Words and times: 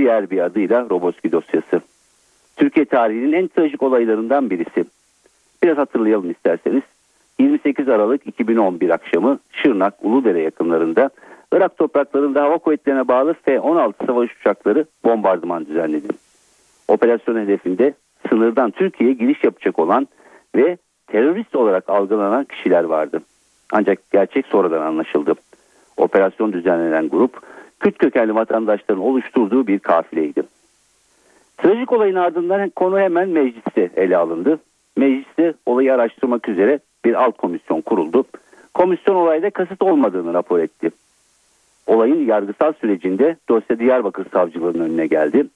diğer 0.00 0.30
bir 0.30 0.40
adıyla 0.40 0.86
Roboski 0.90 1.32
dosyası. 1.32 1.80
Türkiye 2.56 2.84
tarihinin 2.84 3.32
en 3.32 3.48
trajik 3.48 3.82
olaylarından 3.82 4.50
birisi. 4.50 4.84
Biraz 5.62 5.78
hatırlayalım 5.78 6.30
isterseniz. 6.30 6.82
28 7.38 7.88
Aralık 7.88 8.26
2011 8.26 8.90
akşamı 8.90 9.38
Şırnak 9.52 9.94
Uludere 10.02 10.40
yakınlarında 10.42 11.10
Irak 11.52 11.76
topraklarında 11.76 12.42
hava 12.42 12.58
kuvvetlerine 12.58 13.08
bağlı 13.08 13.34
F-16 13.34 14.06
savaş 14.06 14.30
uçakları 14.40 14.84
bombardıman 15.04 15.66
düzenledi. 15.66 16.08
Operasyon 16.88 17.36
hedefinde 17.36 17.94
sınırdan 18.28 18.70
Türkiye'ye 18.70 19.14
giriş 19.14 19.44
yapacak 19.44 19.78
olan 19.78 20.08
ve 20.56 20.78
terörist 21.06 21.56
olarak 21.56 21.88
algılanan 21.88 22.44
kişiler 22.44 22.84
vardı. 22.84 23.20
Ancak 23.72 24.10
gerçek 24.10 24.46
sonradan 24.46 24.82
anlaşıldı. 24.82 25.34
Operasyon 25.96 26.52
düzenlenen 26.52 27.08
grup 27.08 27.42
Kürt 27.80 27.98
kökenli 27.98 28.34
vatandaşların 28.34 29.04
oluşturduğu 29.04 29.66
bir 29.66 29.78
kafileydi. 29.78 30.42
Trajik 31.58 31.92
olayın 31.92 32.14
ardından 32.14 32.70
konu 32.70 32.98
hemen 32.98 33.28
mecliste 33.28 33.90
ele 33.96 34.16
alındı. 34.16 34.58
Mecliste 34.96 35.54
olayı 35.66 35.94
araştırmak 35.94 36.48
üzere 36.48 36.78
bir 37.04 37.14
alt 37.14 37.36
komisyon 37.36 37.80
kuruldu. 37.80 38.24
Komisyon 38.74 39.16
olayda 39.16 39.50
kasıt 39.50 39.82
olmadığını 39.82 40.34
rapor 40.34 40.58
etti. 40.58 40.90
Olayın 41.86 42.26
yargısal 42.26 42.72
sürecinde 42.72 43.36
dosya 43.48 43.78
Diyarbakır 43.78 44.26
Savcılığı'nın 44.32 44.84
önüne 44.84 45.06
geldi. 45.06 45.46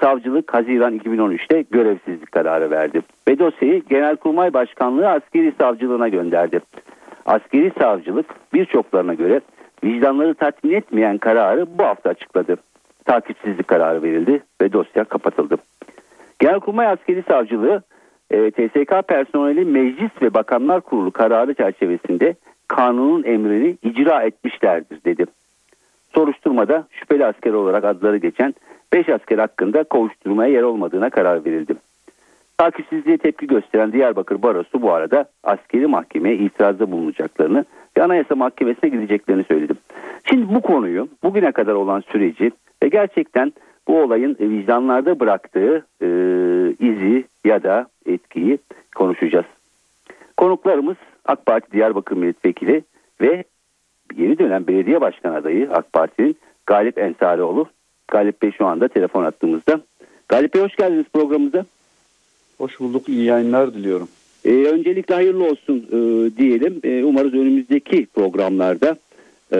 Savcılık 0.00 0.54
Haziran 0.54 0.98
2013'te 0.98 1.64
görevsizlik 1.70 2.32
kararı 2.32 2.70
verdi 2.70 3.02
ve 3.28 3.38
dosyayı 3.38 3.82
Genelkurmay 3.90 4.54
Başkanlığı 4.54 5.08
Askeri 5.08 5.52
Savcılığına 5.58 6.08
gönderdi. 6.08 6.60
Askeri 7.26 7.72
savcılık 7.78 8.26
birçoklarına 8.54 9.14
göre 9.14 9.40
vicdanları 9.84 10.34
tatmin 10.34 10.72
etmeyen 10.72 11.18
kararı 11.18 11.78
bu 11.78 11.84
hafta 11.84 12.10
açıkladı. 12.10 12.56
Takipsizlik 13.04 13.68
kararı 13.68 14.02
verildi 14.02 14.42
ve 14.62 14.72
dosya 14.72 15.04
kapatıldı. 15.04 15.56
Genelkurmay 16.38 16.86
Askeri 16.86 17.22
Savcılığı 17.22 17.82
e, 18.30 18.50
TSK 18.50 19.08
personeli 19.08 19.64
Meclis 19.64 20.22
ve 20.22 20.34
Bakanlar 20.34 20.80
Kurulu 20.80 21.10
kararı 21.10 21.54
çerçevesinde 21.54 22.34
kanunun 22.68 23.24
emrini 23.24 23.76
icra 23.82 24.22
etmişlerdir 24.22 25.04
dedi. 25.04 25.26
Soruşturmada 26.14 26.86
şüpheli 26.90 27.26
asker 27.26 27.52
olarak 27.52 27.84
adları 27.84 28.16
geçen 28.16 28.54
5 28.92 29.08
asker 29.08 29.38
hakkında 29.38 29.84
kovuşturmaya 29.84 30.52
yer 30.52 30.62
olmadığına 30.62 31.10
karar 31.10 31.44
verildi. 31.44 31.74
Takipsizliğe 32.58 33.18
tepki 33.18 33.46
gösteren 33.46 33.92
Diyarbakır 33.92 34.42
Barosu 34.42 34.82
bu 34.82 34.92
arada 34.92 35.24
askeri 35.44 35.86
mahkemeye 35.86 36.36
itirazda 36.36 36.90
bulunacaklarını 36.90 37.64
ve 37.96 38.02
Anayasa 38.02 38.34
Mahkemesi'ne 38.34 38.90
gideceklerini 38.90 39.44
söyledi. 39.44 39.72
Şimdi 40.24 40.54
bu 40.54 40.60
konuyu 40.60 41.08
bugüne 41.22 41.52
kadar 41.52 41.74
olan 41.74 42.00
süreci 42.00 42.50
ve 42.82 42.88
gerçekten 42.88 43.52
bu 43.88 44.02
olayın 44.02 44.36
vicdanlarda 44.40 45.20
bıraktığı 45.20 45.86
e, 46.02 46.06
izi 46.80 47.24
ya 47.44 47.62
da 47.62 47.86
etkiyi 48.06 48.58
konuşacağız. 48.94 49.46
Konuklarımız 50.36 50.96
AK 51.24 51.46
Parti 51.46 51.72
Diyarbakır 51.72 52.16
Milletvekili 52.16 52.84
ve 53.20 53.44
yeni 54.16 54.38
dönem 54.38 54.66
belediye 54.66 55.00
başkan 55.00 55.34
adayı 55.34 55.70
AK 55.72 55.92
Parti'nin 55.92 56.36
Galip 56.66 56.98
Ensarioğlu. 56.98 57.66
Galip 58.08 58.42
Bey 58.42 58.52
şu 58.52 58.66
anda 58.66 58.88
telefon 58.88 59.24
attığımızda. 59.24 59.80
Galip 60.28 60.54
Bey 60.54 60.62
hoş 60.62 60.76
geldiniz 60.76 61.06
programımıza. 61.12 61.64
Hoş 62.58 62.80
bulduk. 62.80 63.08
İyi 63.08 63.24
yayınlar 63.24 63.74
diliyorum. 63.74 64.08
Ee, 64.44 64.50
öncelikle 64.50 65.14
hayırlı 65.14 65.44
olsun 65.44 65.86
e, 65.92 65.96
diyelim. 66.36 66.80
E, 66.84 67.04
umarız 67.04 67.34
önümüzdeki 67.34 68.06
programlarda 68.14 68.96
e, 69.52 69.58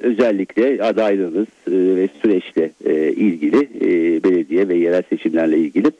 özellikle 0.00 0.82
adaylığınız 0.82 1.46
e, 1.66 1.72
ve 1.96 2.08
süreçle 2.22 2.70
e, 2.86 3.12
ilgili 3.12 3.68
e, 3.80 4.22
belediye 4.24 4.68
ve 4.68 4.76
yerel 4.76 5.02
seçimlerle 5.10 5.58
ilgili 5.58 5.90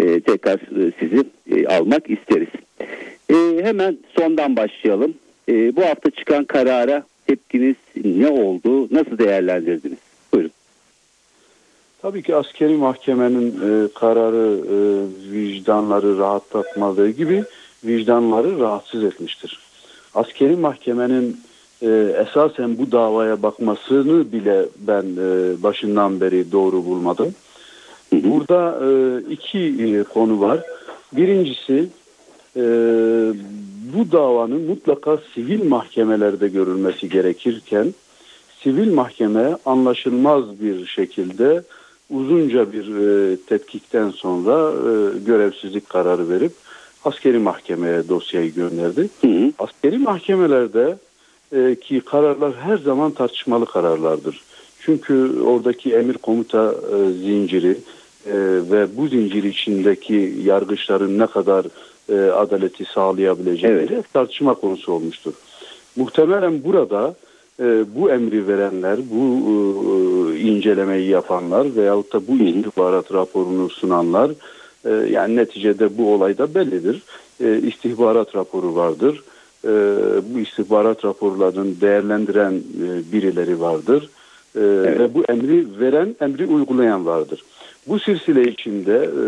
e, 0.00 0.20
tekrar 0.20 0.54
e, 0.54 0.92
sizi 1.00 1.24
e, 1.56 1.66
almak 1.66 2.10
isteriz. 2.10 2.48
E, 3.30 3.64
hemen 3.64 3.98
sondan 4.18 4.56
başlayalım. 4.56 5.14
E, 5.48 5.76
bu 5.76 5.82
hafta 5.82 6.10
çıkan 6.10 6.44
karara 6.44 7.02
tepkiniz 7.26 7.76
ne 8.04 8.28
oldu? 8.28 8.88
Nasıl 8.94 9.18
değerlendirdiniz? 9.18 10.07
Tabii 12.02 12.22
ki 12.22 12.36
askeri 12.36 12.76
mahkemenin 12.76 13.50
e, 13.50 13.88
kararı 13.94 14.60
e, 14.66 14.78
vicdanları 15.32 16.18
rahatlatmadığı 16.18 17.10
gibi 17.10 17.44
vicdanları 17.84 18.60
rahatsız 18.60 19.04
etmiştir. 19.04 19.58
Askeri 20.14 20.56
mahkemenin 20.56 21.40
e, 21.82 21.88
esasen 22.26 22.78
bu 22.78 22.92
davaya 22.92 23.42
bakmasını 23.42 24.32
bile 24.32 24.66
ben 24.78 25.02
e, 25.02 25.62
başından 25.62 26.20
beri 26.20 26.52
doğru 26.52 26.84
bulmadım. 26.84 27.34
Burada 28.12 28.78
e, 28.84 29.20
iki 29.32 29.58
e, 29.58 30.02
konu 30.02 30.40
var. 30.40 30.60
Birincisi 31.12 31.88
e, 32.56 32.62
bu 33.94 34.12
davanın 34.12 34.60
mutlaka 34.60 35.18
sivil 35.34 35.68
mahkemelerde 35.68 36.48
görülmesi 36.48 37.08
gerekirken 37.08 37.94
sivil 38.62 38.92
mahkeme 38.92 39.56
anlaşılmaz 39.66 40.60
bir 40.60 40.86
şekilde 40.86 41.62
uzunca 42.10 42.72
bir 42.72 42.96
e, 42.96 43.36
tetkikten 43.36 44.10
sonra 44.10 44.72
e, 44.72 45.18
görevsizlik 45.18 45.88
kararı 45.88 46.28
verip 46.28 46.52
askeri 47.04 47.38
mahkemeye 47.38 48.08
dosyayı 48.08 48.54
gönderdi. 48.54 49.08
Hı 49.20 49.26
hı. 49.28 49.52
Askeri 49.58 49.98
mahkemelerde 49.98 50.96
e, 51.52 51.74
ki 51.74 52.00
kararlar 52.00 52.52
her 52.54 52.76
zaman 52.76 53.10
tartışmalı 53.10 53.66
kararlardır. 53.66 54.40
Çünkü 54.80 55.40
oradaki 55.40 55.94
emir 55.94 56.14
komuta 56.14 56.74
e, 56.92 57.12
zinciri 57.12 57.78
e, 58.26 58.34
ve 58.70 58.96
bu 58.96 59.08
zincir 59.08 59.44
içindeki 59.44 60.34
yargıçların 60.44 61.18
ne 61.18 61.26
kadar 61.26 61.66
e, 62.08 62.30
adaleti 62.30 62.84
sağlayabileceği 62.84 63.72
evet. 63.72 64.12
tartışma 64.12 64.54
konusu 64.54 64.92
olmuştur. 64.92 65.32
Muhtemelen 65.96 66.64
burada 66.64 67.14
bu 67.94 68.10
emri 68.10 68.48
verenler, 68.48 68.98
bu 69.10 69.22
e, 70.34 70.40
incelemeyi 70.40 71.08
yapanlar 71.08 71.76
veyahut 71.76 72.12
da 72.12 72.26
bu 72.26 72.36
istihbarat 72.36 73.12
raporunu 73.12 73.70
sunanlar 73.70 74.30
e, 74.84 74.90
yani 74.90 75.36
neticede 75.36 75.98
bu 75.98 76.14
olayda 76.14 76.54
bellidir. 76.54 77.02
E, 77.40 77.58
istihbarat 77.58 78.36
raporu 78.36 78.74
vardır. 78.74 79.22
E, 79.64 79.68
bu 80.34 80.38
istihbarat 80.38 81.04
raporlarını 81.04 81.80
değerlendiren 81.80 82.52
e, 82.54 83.12
birileri 83.12 83.60
vardır. 83.60 84.10
E, 84.56 84.60
evet. 84.60 85.00
Ve 85.00 85.14
bu 85.14 85.24
emri 85.28 85.80
veren, 85.80 86.16
emri 86.20 86.46
uygulayan 86.46 87.06
vardır. 87.06 87.44
Bu 87.88 87.98
silsile 87.98 88.42
içinde 88.42 88.94
e, 88.94 89.24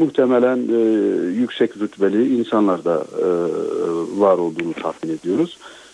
muhtemelen 0.00 0.58
e, 0.58 0.80
yüksek 1.38 1.76
rütbeli 1.76 2.38
insanlar 2.38 2.84
da 2.84 3.06
e, 3.18 3.26
var 4.20 4.38
olduğunu 4.38 4.72
tahmin 4.72 5.14
ediyoruz. 5.14 5.58
E, 5.60 5.85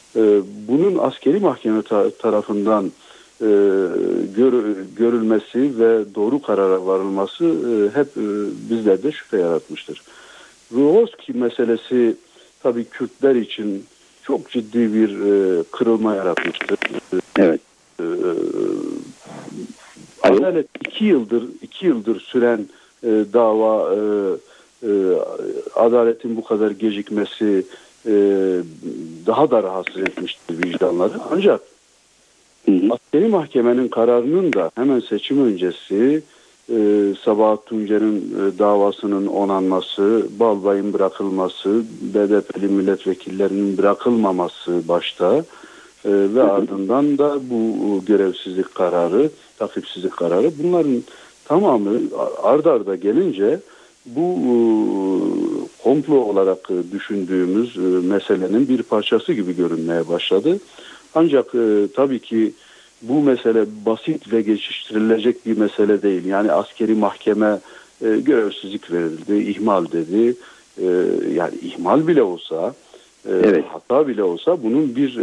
bunun 0.68 0.98
askeri 0.98 1.40
mahkeme 1.40 1.82
ta 1.82 2.10
tarafından 2.10 2.92
e, 3.40 3.48
gör, 4.36 4.76
görülmesi 4.96 5.78
ve 5.78 6.14
doğru 6.14 6.42
karara 6.42 6.86
varılması 6.86 7.44
e, 7.44 7.98
hep 7.98 8.06
e, 8.16 8.26
bizlerde 8.70 9.12
şüphe 9.12 9.38
yaratmıştır. 9.38 10.02
Ruhoski 10.72 11.32
meselesi 11.32 12.16
tabii 12.62 12.84
Kürtler 12.84 13.34
için 13.34 13.84
çok 14.22 14.50
ciddi 14.50 14.94
bir 14.94 15.08
e, 15.08 15.62
kırılma 15.72 16.14
yaratmıştır. 16.14 16.78
Evet. 17.38 17.60
E, 18.00 18.04
Adalet 20.22 20.66
iki 20.86 21.04
yıldır 21.04 21.44
iki 21.62 21.86
yıldır 21.86 22.20
süren 22.20 22.66
e, 23.02 23.24
dava 23.32 23.94
e, 23.94 23.98
e, 24.82 24.90
adaletin 25.74 26.36
bu 26.36 26.44
kadar 26.44 26.70
gecikmesi 26.70 27.64
e, 28.06 28.12
daha 29.26 29.50
da 29.50 29.62
rahatsız 29.62 30.02
etmiştir 30.02 30.58
vicdanları. 30.64 31.12
Ancak 31.30 31.60
askeri 32.90 33.28
mahkemenin 33.28 33.88
kararının 33.88 34.52
da 34.52 34.70
hemen 34.74 35.00
seçim 35.00 35.44
öncesi 35.46 36.22
e, 36.68 36.76
Sabahat 37.24 37.66
Tuncer'in 37.66 38.16
e, 38.16 38.58
davasının 38.58 39.26
onanması, 39.26 40.26
Balbay'ın 40.40 40.92
bırakılması, 40.92 41.84
BDP'li 42.14 42.68
milletvekillerinin 42.68 43.78
bırakılmaması 43.78 44.88
başta 44.88 45.36
e, 45.36 45.42
ve 46.04 46.40
hı 46.40 46.44
hı. 46.44 46.52
ardından 46.52 47.18
da 47.18 47.38
bu 47.50 48.00
görevsizlik 48.06 48.74
kararı, 48.74 49.30
takipsizlik 49.58 50.16
kararı 50.16 50.50
bunların 50.62 51.02
tamamı 51.44 51.98
ard 52.42 52.64
arda 52.64 52.96
gelince 52.96 53.60
bu 54.06 54.38
e, 54.42 54.54
komplo 55.82 56.16
olarak 56.16 56.68
düşündüğümüz 56.92 57.76
e, 57.76 57.80
meselenin 57.80 58.68
bir 58.68 58.82
parçası 58.82 59.32
gibi 59.32 59.56
görünmeye 59.56 60.08
başladı. 60.08 60.58
Ancak 61.14 61.54
e, 61.54 61.86
tabii 61.96 62.18
ki 62.18 62.52
bu 63.02 63.22
mesele 63.22 63.66
basit 63.86 64.32
ve 64.32 64.42
geçiştirilecek 64.42 65.46
bir 65.46 65.58
mesele 65.58 66.02
değil. 66.02 66.24
Yani 66.24 66.52
askeri 66.52 66.94
mahkeme 66.94 67.58
görevsizlik 68.00 68.92
verildi, 68.92 69.50
ihmal 69.50 69.86
dedi. 69.92 70.36
Yani 71.34 71.54
ihmal 71.62 72.06
bile 72.06 72.22
olsa 72.22 72.74
evet. 73.28 73.64
hata 73.68 74.08
bile 74.08 74.22
olsa 74.22 74.62
bunun 74.62 74.96
bir 74.96 75.18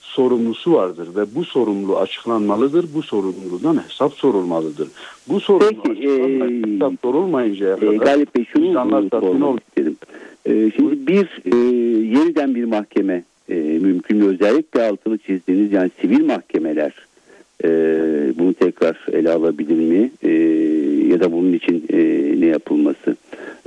sorumlusu 0.00 0.72
vardır 0.72 1.08
ve 1.16 1.34
bu 1.34 1.44
sorumlu 1.44 1.98
açıklanmalıdır. 1.98 2.86
Bu 2.94 3.02
sorumluluğundan 3.02 3.82
hesap 3.84 4.12
sorulmalıdır. 4.12 4.88
Bu 5.28 5.40
sorumlu 5.40 5.82
Peki, 5.82 6.08
e, 6.08 6.74
hesap 6.74 6.92
sorulmayıncaya 7.02 7.76
kadar 7.76 7.92
e, 7.92 7.96
Galip 7.96 8.36
Bey 8.36 8.44
şunu 8.44 8.72
sormak 9.10 9.60
istedim. 9.68 9.96
E, 10.46 10.70
şimdi 10.76 11.06
bir 11.06 11.42
e, 11.52 11.56
yeniden 12.18 12.54
bir 12.54 12.64
mahkeme 12.64 13.24
e, 13.48 13.54
mümkün 13.54 14.20
özellikle 14.20 14.88
altını 14.88 15.18
çizdiğiniz 15.18 15.72
yani 15.72 15.90
sivil 16.00 16.24
mahkemeler 16.24 16.94
e, 17.64 17.68
bunu 18.38 18.54
tekrar 18.54 19.06
ele 19.12 19.30
alabilir 19.30 19.76
mi 19.76 20.10
e, 20.22 20.30
ya 21.12 21.20
da 21.20 21.32
bunun 21.32 21.52
için 21.52 21.84
e, 21.92 21.96
ne 22.40 22.46
yapılması 22.46 23.16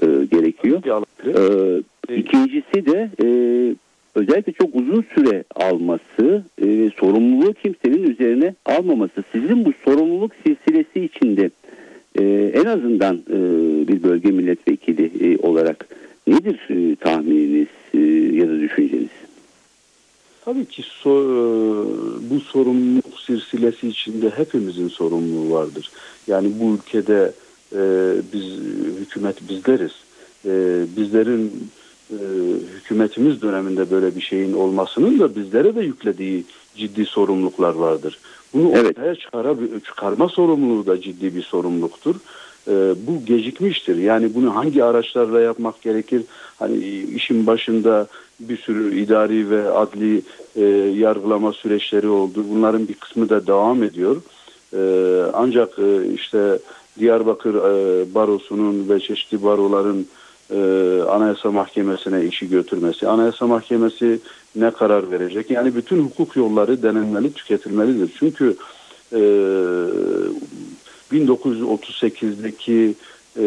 e, 0.01 0.07
gerekiyor. 0.31 0.81
E, 1.27 2.15
ikincisi 2.15 2.85
de 2.85 3.09
e, 3.23 3.27
özellikle 4.15 4.51
çok 4.51 4.75
uzun 4.75 5.05
süre 5.15 5.43
alması 5.55 6.43
e, 6.61 6.67
ve 6.67 6.89
sorumluluğu 6.99 7.53
kimsenin 7.53 8.03
üzerine 8.03 8.55
almaması 8.65 9.23
sizin 9.31 9.65
bu 9.65 9.73
sorumluluk 9.85 10.31
silsilesi 10.43 10.99
içinde 10.99 11.49
e, 12.19 12.51
en 12.53 12.65
azından 12.65 13.15
e, 13.15 13.37
bir 13.87 14.03
bölge 14.03 14.31
milletvekili 14.31 15.11
e, 15.19 15.37
olarak 15.37 15.87
nedir 16.27 16.59
e, 16.69 16.95
tahmininiz 16.95 17.67
e, 17.93 17.99
ya 18.35 18.49
da 18.49 18.59
düşünceniz? 18.59 19.09
Tabii 20.45 20.65
ki 20.65 20.83
so, 20.85 21.09
e, 21.09 21.25
bu 22.29 22.39
sorumluluk 22.39 23.19
silsilesi 23.19 23.87
içinde 23.87 24.29
hepimizin 24.29 24.87
sorumluluğu 24.87 25.53
vardır. 25.53 25.91
Yani 26.27 26.51
bu 26.59 26.75
ülkede 26.75 27.31
e, 27.71 27.81
biz 28.33 28.45
hükümet 28.99 29.49
bizleriz. 29.49 29.91
E, 30.45 30.83
bizlerin 30.97 31.69
e, 32.11 32.17
hükümetimiz 32.75 33.41
döneminde 33.41 33.91
böyle 33.91 34.15
bir 34.15 34.21
şeyin 34.21 34.53
olmasının 34.53 35.19
da 35.19 35.35
bizlere 35.35 35.75
de 35.75 35.81
yüklediği 35.81 36.43
ciddi 36.75 37.05
sorumluluklar 37.05 37.73
vardır. 37.73 38.19
Bunu 38.53 38.71
evet. 38.71 38.97
ortaya 38.97 39.15
çıkara, 39.15 39.55
çıkarma 39.85 40.29
sorumluluğu 40.29 40.85
da 40.85 41.01
ciddi 41.01 41.35
bir 41.35 41.41
sorumluluktur. 41.41 42.15
E, 42.67 42.71
bu 43.07 43.25
gecikmiştir. 43.25 43.97
Yani 43.97 44.35
bunu 44.35 44.55
hangi 44.55 44.83
araçlarla 44.83 45.41
yapmak 45.41 45.81
gerekir? 45.81 46.21
Hani 46.59 46.77
işin 47.15 47.47
başında 47.47 48.07
bir 48.39 48.57
sürü 48.57 48.99
idari 48.99 49.49
ve 49.49 49.69
adli 49.69 50.21
e, 50.55 50.65
yargılama 50.95 51.53
süreçleri 51.53 52.07
oldu. 52.07 52.45
Bunların 52.49 52.87
bir 52.87 52.93
kısmı 52.93 53.29
da 53.29 53.47
devam 53.47 53.83
ediyor. 53.83 54.21
E, 54.73 54.81
ancak 55.33 55.79
e, 55.79 56.13
işte 56.13 56.59
Diyarbakır 56.99 57.55
e, 57.55 58.13
barosunun 58.15 58.89
ve 58.89 58.99
çeşitli 58.99 59.43
baroların 59.43 60.01
e, 60.01 60.05
Anayasa 61.09 61.51
Mahkemesi'ne 61.51 62.25
işi 62.25 62.49
götürmesi, 62.49 63.07
Anayasa 63.07 63.47
Mahkemesi 63.47 64.19
ne 64.55 64.71
karar 64.71 65.11
verecek? 65.11 65.51
Yani 65.51 65.75
bütün 65.75 66.05
hukuk 66.05 66.35
yolları 66.35 66.83
denenmeli, 66.83 67.33
tüketilmelidir. 67.33 68.11
Çünkü 68.19 68.55
e, 69.11 69.19
1938'deki 71.11 72.95
e, 73.37 73.43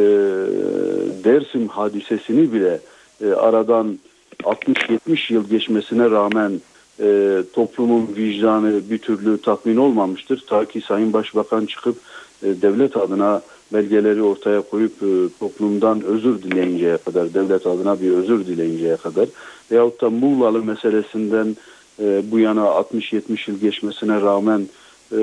Dersim 1.25 1.69
hadisesini 1.69 2.53
bile 2.53 2.81
e, 3.25 3.27
aradan 3.33 3.99
60-70 4.43 5.33
yıl 5.33 5.49
geçmesine 5.49 6.11
rağmen 6.11 6.61
e, 7.01 7.39
toplumun 7.53 8.11
vicdanı 8.17 8.81
bir 8.91 8.99
türlü 8.99 9.43
tatmin 9.43 9.77
olmamıştır. 9.77 10.45
Ta 10.49 10.65
ki 10.65 10.81
Sayın 10.81 11.13
Başbakan 11.13 11.67
çıkıp 11.67 11.97
e, 12.43 12.63
devlet 12.63 12.97
adına 12.97 13.43
belgeleri 13.73 14.23
ortaya 14.23 14.61
koyup 14.61 15.03
e, 15.03 15.39
toplumdan 15.41 16.03
özür 16.03 16.43
dileyinceye 16.43 16.97
kadar, 16.97 17.35
devlet 17.35 17.67
adına 17.67 18.01
bir 18.01 18.11
özür 18.11 18.47
dileyinceye 18.47 18.97
kadar 18.97 19.29
veyahut 19.71 20.01
da 20.01 20.11
Muğlalı 20.11 20.65
meselesinden 20.65 21.57
e, 22.01 22.23
bu 22.31 22.39
yana 22.39 22.61
60-70 22.61 23.51
yıl 23.51 23.61
geçmesine 23.61 24.21
rağmen 24.21 24.69
e, 25.13 25.21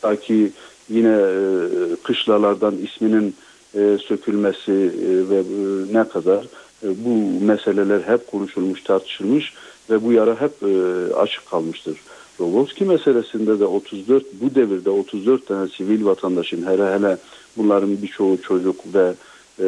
ta 0.00 0.16
ki 0.16 0.52
yine 0.88 1.16
e, 1.16 1.40
kışlalardan 2.02 2.74
isminin 2.76 3.34
sökülmesi 4.08 4.90
ve 5.30 5.42
ne 5.92 6.08
kadar 6.08 6.46
bu 6.82 7.44
meseleler 7.44 8.00
hep 8.00 8.30
konuşulmuş, 8.30 8.82
tartışılmış 8.82 9.52
ve 9.90 10.04
bu 10.04 10.12
yara 10.12 10.40
hep 10.40 10.52
açık 11.16 11.46
kalmıştır. 11.50 11.98
Rogovski 12.40 12.84
meselesinde 12.84 13.60
de 13.60 13.64
34 13.64 14.24
bu 14.40 14.54
devirde 14.54 14.90
34 14.90 15.46
tane 15.46 15.68
sivil 15.68 16.04
vatandaşın 16.04 16.66
hele 16.66 16.94
hele 16.94 17.18
bunların 17.56 18.02
birçoğu 18.02 18.42
çocuk 18.42 18.94
ve 18.94 19.14
e, 19.60 19.66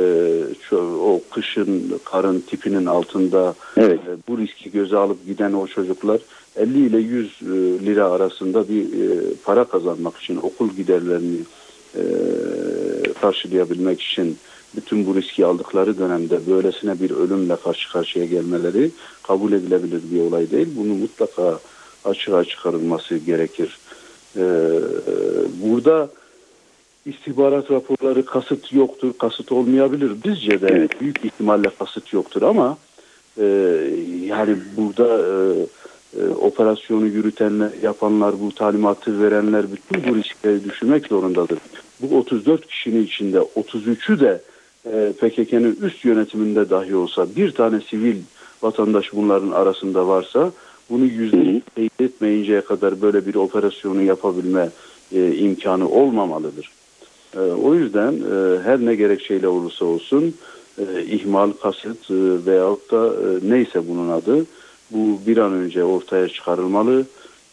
o 0.83 1.21
kışın 1.35 2.01
karın 2.05 2.41
tipinin 2.41 2.87
altında 2.87 3.55
evet. 3.77 4.01
e, 4.01 4.17
bu 4.29 4.39
riski 4.39 4.71
göze 4.71 4.97
alıp 4.97 5.27
giden 5.27 5.53
o 5.53 5.67
çocuklar 5.67 6.21
50 6.57 6.79
ile 6.79 6.99
100 6.99 7.27
e, 7.27 7.47
lira 7.87 8.11
arasında 8.11 8.69
bir 8.69 8.83
e, 8.83 9.35
para 9.45 9.65
kazanmak 9.65 10.17
için 10.17 10.37
okul 10.37 10.71
giderlerini 10.71 11.39
e, 11.95 12.03
karşılayabilmek 13.21 14.03
için 14.03 14.37
bütün 14.77 15.07
bu 15.07 15.15
riski 15.15 15.47
aldıkları 15.47 15.99
dönemde 15.99 16.41
böylesine 16.47 17.01
bir 17.01 17.11
ölümle 17.11 17.57
karşı 17.57 17.93
karşıya 17.93 18.25
gelmeleri 18.25 18.91
kabul 19.23 19.53
edilebilir 19.53 20.03
bir 20.13 20.21
olay 20.21 20.51
değil. 20.51 20.69
Bunu 20.77 20.95
mutlaka 20.95 21.59
açığa 22.09 22.45
çıkarılması 22.45 23.17
gerekir. 23.17 23.79
Ee, 24.37 24.41
burada 25.63 26.09
istihbarat 27.07 27.71
raporları 27.71 28.25
kasıt 28.25 28.73
yoktur, 28.73 29.13
kasıt 29.19 29.53
olmayabilir. 29.53 30.13
Bizce 30.25 30.61
de 30.61 30.67
evet. 30.71 31.01
büyük 31.01 31.25
ihtimalle 31.25 31.69
kasıt 31.79 32.13
yoktur 32.13 32.43
ama 32.43 32.79
e, 33.39 33.45
yani 34.25 34.57
burada 34.77 35.19
e, 35.19 35.67
e, 36.21 36.29
operasyonu 36.29 37.07
yürütenler, 37.07 37.71
yapanlar, 37.83 38.41
bu 38.41 38.55
talimatı 38.55 39.23
verenler 39.23 39.65
bütün 39.73 40.13
bu 40.13 40.17
riskleri 40.17 40.65
düşünmek 40.65 41.07
zorundadır. 41.07 41.59
Bu 42.01 42.19
34 42.19 42.67
kişinin 42.67 43.05
içinde 43.05 43.39
33'ü 43.39 44.21
de 44.21 44.43
e, 44.85 45.13
PKK'nın 45.13 45.79
üst 45.83 46.05
yönetiminde 46.05 46.71
dahi 46.71 46.97
olsa 46.97 47.27
bir 47.37 47.51
tane 47.51 47.81
sivil 47.81 48.17
vatandaş 48.63 49.13
bunların 49.13 49.51
arasında 49.51 50.09
varsa 50.09 50.53
bunu 50.91 51.05
yüzde 51.05 51.61
teyit 51.75 52.01
etmeyinceye 52.01 52.61
kadar 52.61 53.03
böyle 53.03 53.27
bir 53.27 53.35
operasyonu 53.35 54.03
yapabilme 54.03 54.69
e, 55.13 55.35
imkanı 55.37 55.89
olmamalıdır. 55.89 56.71
E, 57.37 57.41
o 57.41 57.75
yüzden 57.75 58.13
e, 58.13 58.63
her 58.63 58.87
ne 58.87 58.95
gerekçeyle 58.95 59.49
olursa 59.49 59.85
olsun 59.85 60.35
e, 60.79 61.05
ihmal, 61.05 61.51
kasıt 61.53 62.11
e, 62.11 62.47
veyahut 62.47 62.91
da 62.91 63.07
e, 63.07 63.51
neyse 63.51 63.89
bunun 63.89 64.09
adı 64.09 64.47
bu 64.91 65.21
bir 65.27 65.37
an 65.37 65.53
önce 65.53 65.85
ortaya 65.85 66.29
çıkarılmalı. 66.29 67.05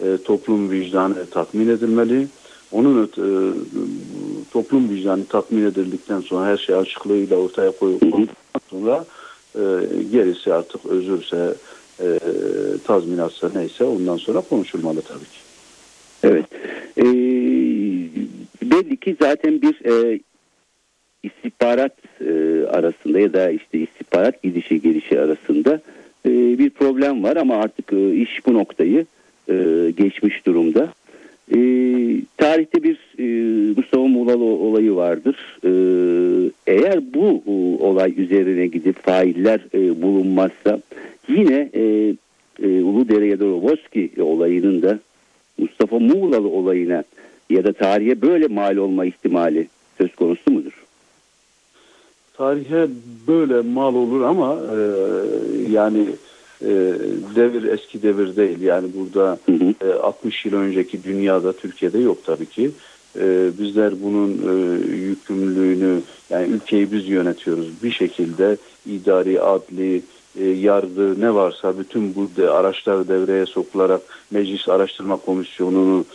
E, 0.03 0.17
toplum 0.25 0.71
vicdanı 0.71 1.25
tatmin 1.25 1.69
edilmeli. 1.69 2.27
Onun 2.71 3.03
e, 3.03 3.07
toplum 4.51 4.89
vicdanı 4.89 5.25
tatmin 5.25 5.65
edildikten 5.65 6.21
sonra 6.21 6.45
her 6.45 6.57
şey 6.57 6.75
açıklığıyla 6.75 7.37
ortaya 7.37 7.71
koyulduktan 7.71 8.61
sonra 8.69 9.05
e, 9.55 9.61
gerisi 10.11 10.53
artık 10.53 10.85
özürse 10.85 11.55
e, 11.99 12.19
tazminatsa 12.83 13.51
neyse 13.55 13.83
ondan 13.83 14.17
sonra 14.17 14.41
konuşulmalı 14.41 15.01
tabii 15.01 15.19
ki. 15.19 15.39
Evet. 16.23 16.45
E, 16.97 17.05
belli 18.71 18.97
ki 18.97 19.15
zaten 19.21 19.61
bir 19.61 19.85
e, 19.85 20.19
istihbarat 21.23 21.95
e, 22.21 22.65
arasında 22.67 23.19
ya 23.19 23.33
da 23.33 23.49
işte 23.49 23.79
istihbarat 23.79 24.43
gidişi 24.43 24.81
gelişi 24.81 25.19
arasında 25.19 25.81
e, 26.25 26.29
bir 26.59 26.69
problem 26.69 27.23
var 27.23 27.35
ama 27.35 27.55
artık 27.55 27.93
e, 27.93 28.15
iş 28.15 28.45
bu 28.45 28.53
noktayı 28.53 29.05
e, 29.49 29.55
geçmiş 29.97 30.45
durumda. 30.45 30.93
E, 31.51 31.57
tarihte 32.37 32.83
bir 32.83 32.97
e, 33.19 33.25
Mustafa 33.77 34.07
Muğlalı 34.07 34.43
olayı 34.43 34.95
vardır. 34.95 35.59
E, 35.63 35.71
eğer 36.67 37.13
bu 37.13 37.43
e, 37.47 37.51
olay 37.83 38.13
üzerine 38.17 38.67
gidip 38.67 39.03
failler 39.03 39.59
e, 39.73 40.01
bulunmazsa 40.01 40.79
yine 41.27 41.69
e, 41.73 42.15
e, 42.63 42.81
Uludere 42.83 43.27
ya 43.27 43.39
da 43.39 43.45
Roboski 43.45 44.11
olayının 44.19 44.81
da 44.81 44.99
Mustafa 45.57 45.99
Muğlalı 45.99 46.47
olayına 46.47 47.03
ya 47.49 47.63
da 47.63 47.73
tarihe 47.73 48.21
böyle 48.21 48.47
mal 48.47 48.77
olma 48.77 49.05
ihtimali 49.05 49.67
söz 49.97 50.15
konusu 50.15 50.51
mudur? 50.51 50.85
Tarihe 52.33 52.87
böyle 53.27 53.61
mal 53.61 53.95
olur 53.95 54.21
ama 54.21 54.53
e, 54.53 54.77
yani 55.71 56.05
e, 56.61 56.69
devir 57.35 57.63
eski 57.63 58.03
devir 58.03 58.35
değil. 58.35 58.61
Yani 58.61 58.87
burada 58.95 59.37
hı 59.45 59.51
hı. 59.51 59.89
E, 59.89 59.93
60 59.93 60.45
yıl 60.45 60.53
önceki 60.53 61.03
dünyada 61.03 61.53
Türkiye'de 61.53 61.99
yok 61.99 62.17
tabii 62.25 62.45
ki. 62.45 62.71
e, 63.19 63.49
bizler 63.59 63.93
bunun 64.03 64.31
e, 64.31 64.53
yükümlülüğünü 64.95 66.01
yani 66.29 66.47
ülkeyi 66.47 66.91
biz 66.91 67.07
yönetiyoruz 67.07 67.83
bir 67.83 67.91
şekilde 67.91 68.57
idari, 68.85 69.41
adli, 69.41 70.01
yargı 70.43 71.21
ne 71.21 71.33
varsa 71.33 71.79
bütün 71.79 72.15
bu 72.15 72.29
de, 72.37 72.49
araçlar 72.49 73.07
devreye 73.07 73.45
sokularak 73.45 74.01
Meclis 74.31 74.69
Araştırma 74.69 75.17
Komisyonu'nu 75.17 76.05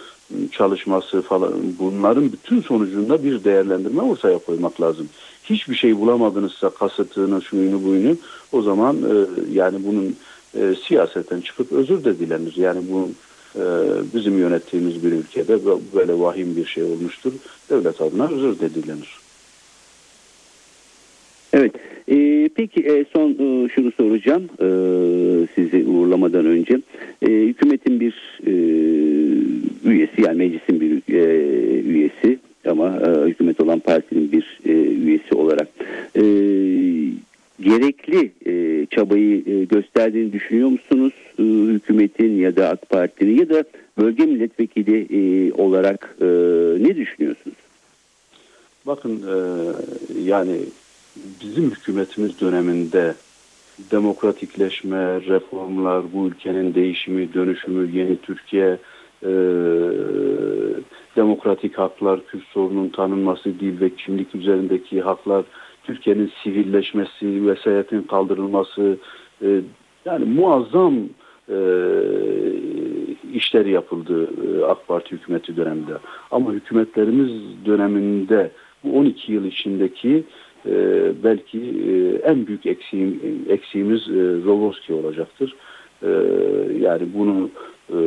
çalışması 0.53 1.23
falan 1.23 1.53
bunların 1.79 2.33
bütün 2.33 2.63
sonucunda 2.63 3.25
bir 3.25 3.45
değerlendirme 3.45 4.03
ortaya 4.03 4.39
koymak 4.39 4.81
lazım. 4.81 5.09
Hiçbir 5.45 5.75
şey 5.75 5.99
bulamadınızsa 5.99 6.71
kasıtını, 6.71 7.43
şuyunu, 7.43 7.85
buyunu 7.85 8.17
o 8.53 8.63
zaman 8.63 8.97
e, 8.97 9.27
yani 9.53 9.79
bunun 9.87 10.17
e, 10.55 10.75
siyasetten 10.89 11.41
çıkıp 11.41 11.73
özür 11.73 12.05
de 12.05 12.19
dilenir. 12.19 12.57
Yani 12.57 12.81
bu 12.91 13.09
e, 13.57 13.65
bizim 14.15 14.39
yönettiğimiz 14.39 15.05
bir 15.05 15.13
ülkede 15.13 15.59
böyle 15.95 16.21
vahim 16.21 16.57
bir 16.57 16.67
şey 16.67 16.85
olmuştur. 16.85 17.33
Devlet 17.71 18.01
adına 18.01 18.29
özür 18.29 18.61
de 18.61 18.75
dilenir. 18.75 19.21
Evet. 21.53 21.73
E, 22.09 22.40
peki 22.55 22.81
e, 22.81 23.05
son 23.13 23.31
e, 23.31 23.69
şunu 23.69 23.93
soracağım 23.93 24.45
e, 24.45 24.67
sizi 25.55 25.87
uğurlamadan 25.87 26.47
önce. 26.47 26.81
E, 27.23 27.27
hükümetin 27.27 28.01
bir 28.01 28.41
e, 28.47 28.53
üyesi 29.91 30.23
yani 30.23 30.39
meclisin 30.39 30.81
bir 30.81 31.15
e, 31.15 31.81
üyesi 31.81 32.39
ama 32.69 32.97
e, 33.07 33.29
hükümet 33.29 33.61
olan 33.61 33.79
partinin 33.79 34.33
bir 34.33 34.61
e, 34.67 34.73
üyesi 34.91 35.35
olarak 35.35 35.69
e, 36.17 36.23
gerekli 37.61 38.31
e, 38.47 38.87
çabayı 38.87 39.43
e, 39.47 39.65
gösterdiğini 39.65 40.33
düşünüyor 40.33 40.69
musunuz 40.69 41.13
e, 41.39 41.43
hükümetin 41.43 42.37
ya 42.37 42.57
da 42.57 42.69
AK 42.69 42.91
Parti'nin 42.91 43.39
ya 43.39 43.49
da 43.49 43.65
bölge 43.99 44.27
milletvekili 44.27 45.07
e, 45.11 45.53
olarak 45.53 46.17
e, 46.21 46.27
ne 46.85 46.97
düşünüyorsunuz? 46.97 47.57
Bakın 48.87 49.23
e, 49.23 49.37
yani 50.25 50.57
bizim 51.17 51.71
hükümetimiz 51.71 52.41
döneminde 52.41 53.15
demokratikleşme, 53.91 55.21
reformlar, 55.21 56.13
bu 56.13 56.27
ülkenin 56.27 56.75
değişimi, 56.75 57.35
dönüşümü, 57.35 57.99
yeni 57.99 58.17
Türkiye, 58.17 58.79
e, 59.23 59.31
demokratik 61.17 61.79
haklar, 61.79 62.27
Kürt 62.27 62.45
sorunun 62.45 62.89
tanınması, 62.89 63.61
dil 63.61 63.81
ve 63.81 63.95
kimlik 63.95 64.35
üzerindeki 64.35 65.01
haklar, 65.01 65.45
Türkiye'nin 65.85 66.33
sivilleşmesi, 66.43 67.47
vesayetin 67.47 68.03
kaldırılması, 68.03 68.97
e, 69.43 69.61
yani 70.05 70.25
muazzam 70.25 70.95
e, 71.49 71.59
işler 73.35 73.67
yapıldı 73.67 74.29
e, 74.47 74.65
AK 74.65 74.89
Parti 74.89 75.11
hükümeti 75.11 75.57
döneminde. 75.57 75.93
Ama 76.31 76.53
hükümetlerimiz 76.53 77.31
döneminde 77.67 78.51
bu 78.85 78.99
12 78.99 79.33
yıl 79.33 79.45
içindeki 79.45 80.25
e, 80.67 80.73
belki 81.25 81.59
e, 81.59 82.29
en 82.31 82.47
büyük 82.47 82.67
eksiğim, 82.67 83.21
eksiğimiz 83.49 84.01
e, 84.01 84.45
Rovoski 84.45 84.93
olacaktır. 84.93 85.55
E, 86.03 86.09
yani 86.81 87.03
bunu 87.15 87.51
e, 87.91 87.99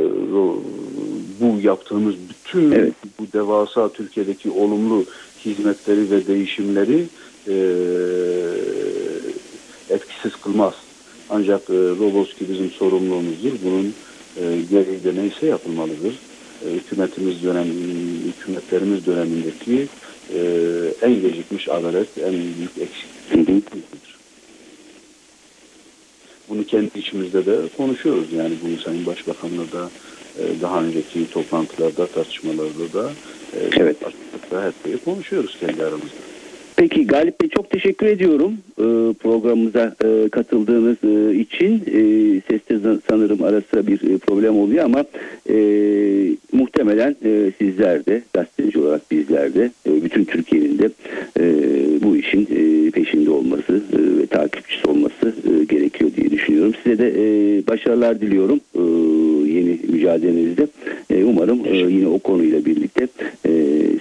bu 1.42 1.60
yaptığımız 1.62 2.16
bütün 2.30 2.72
evet. 2.72 2.94
bu 3.20 3.24
devasa 3.34 3.90
Türkiye'deki 3.90 4.52
olumlu 4.52 5.06
hizmetleri 5.46 6.12
ve 6.12 6.28
değişimleri 6.28 7.04
e, 7.48 7.56
etkisiz 9.90 10.36
kılmaz. 10.42 10.74
Ancak 11.30 11.62
e, 11.70 11.74
Roboski 11.74 12.50
bizim 12.50 12.70
sorumluluğumuzdur. 12.70 13.52
Bunun 13.66 13.94
e, 14.38 14.62
gereği 14.70 15.04
de 15.04 15.22
neyse 15.22 15.46
yapılmalıdır. 15.46 16.20
E, 16.66 16.74
hükümetimiz 16.74 17.44
dönem, 17.44 17.68
hükümetlerimiz 18.28 19.06
dönemindeki 19.06 19.88
e, 20.36 20.42
en 21.02 21.22
gecikmiş 21.22 21.70
adalet, 21.70 22.18
en 22.18 22.34
büyük 22.34 22.78
eksikliktir. 22.82 24.14
Bunu 26.50 26.66
kendi 26.66 27.00
içimizde 27.00 27.46
de 27.46 27.58
konuşuyoruz. 27.78 28.34
Yani 28.34 28.54
bunu 28.64 28.78
Sayın 28.78 29.06
Başbakan'la 29.06 29.72
da 29.72 29.90
e, 30.40 30.62
daha 30.62 30.84
önceki 30.84 31.32
toplantılarda, 31.32 32.08
tartışmalarda 32.08 32.94
da 32.94 33.12
e, 33.54 33.70
evet. 33.78 33.98
hep 34.84 35.06
konuşuyoruz 35.06 35.58
kendi 35.60 35.84
aramızda. 35.84 36.33
Peki 36.76 37.08
Galip 37.08 37.42
Bey 37.42 37.50
çok 37.50 37.70
teşekkür 37.70 38.08
ediyorum 38.08 38.54
e, 38.78 39.14
programımıza 39.14 39.96
e, 40.06 40.30
katıldığınız 40.30 40.98
e, 41.04 41.36
için. 41.40 41.74
E, 41.76 42.02
seste 42.50 43.00
sanırım 43.10 43.44
ara 43.44 43.62
sıra 43.62 43.88
bir 43.88 44.14
e, 44.14 44.18
problem 44.18 44.58
oluyor 44.58 44.86
ama 44.86 45.06
e, 45.50 45.56
muhtemelen 46.52 47.16
e, 47.26 47.52
sizler 47.58 48.06
de 48.06 48.22
gazeteci 48.34 48.80
olarak 48.80 49.12
bizler 49.12 49.54
de 49.54 49.72
e, 49.90 50.04
bütün 50.04 50.26
Türkiye'nin 50.26 50.80
de 50.80 50.90
e, 51.40 51.44
bu 52.04 52.16
işin 52.18 52.42
e, 52.42 52.92
peşinde 52.92 53.30
olması 53.30 53.74
e, 53.94 54.22
ve 54.22 54.26
takipçisi 54.26 54.88
olması 54.88 55.28
e, 55.28 55.64
gerekiyor 55.64 56.12
diye 56.18 56.32
düşünüyorum. 56.32 56.74
Size 56.84 56.98
de 56.98 57.08
e, 57.08 57.24
başarılar 57.68 58.22
diliyorum 58.22 58.60
e, 58.76 58.82
yeni 59.54 59.80
mücadelenizde. 59.88 60.68
E, 61.10 61.24
umarım 61.24 61.62
e, 61.66 61.78
yine 61.78 62.08
o 62.08 62.20
konuyla 62.20 62.66
birlikte 62.66 63.08
e, 63.48 63.52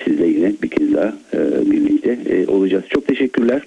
sizle 0.05 0.27
yine 0.27 0.53
bir 0.63 0.69
kez 0.69 0.95
daha 0.95 1.15
e, 1.35 1.71
birlikte 1.71 2.19
e, 2.31 2.42
olacağız. 2.53 2.85
Çok 2.89 3.07
teşekkürler. 3.07 3.63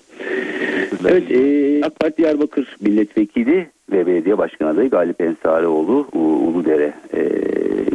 Evet, 1.09 1.31
e, 1.31 1.81
AK 1.85 1.99
Parti 1.99 2.17
Diyarbakır 2.17 2.75
Milletvekili 2.81 3.67
ve 3.91 4.07
Belediye 4.07 4.37
Başkanı 4.37 4.69
adayı 4.69 4.89
Galip 4.89 5.21
Ensarioğlu 5.21 6.07
Uludere 6.13 6.93
e, 7.13 7.19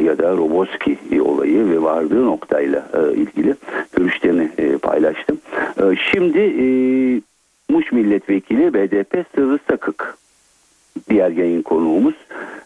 ya 0.03 0.17
da 0.17 0.37
Roboski 0.37 1.21
olayı 1.21 1.69
ve 1.69 1.81
vardığı 1.81 2.25
noktayla 2.25 2.89
e, 2.93 3.13
ilgili 3.13 3.55
görüşlerini 3.95 4.49
e, 4.57 4.77
paylaştım. 4.77 5.39
E, 5.77 5.83
şimdi 6.11 6.39
e, 6.39 6.65
Muş 7.73 7.91
Milletvekili 7.91 8.73
BDP 8.73 9.25
Sırrı 9.35 9.59
Sakık 9.69 10.17
diğer 11.09 11.31
yayın 11.31 11.61
konuğumuz. 11.61 12.15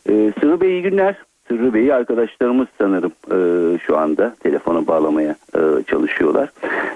E, 0.09 0.31
Sırrı 0.39 0.61
Bey 0.61 0.69
iyi 0.69 0.81
günler. 0.81 1.15
Sırrı 1.47 1.73
Bey'i 1.73 1.93
arkadaşlarımız 1.93 2.67
sanırım 2.77 3.11
e, 3.31 3.37
şu 3.79 3.97
anda 3.97 4.35
telefona 4.39 4.87
bağlamaya 4.87 5.35
e, 5.55 5.83
çalışıyorlar. 5.87 6.49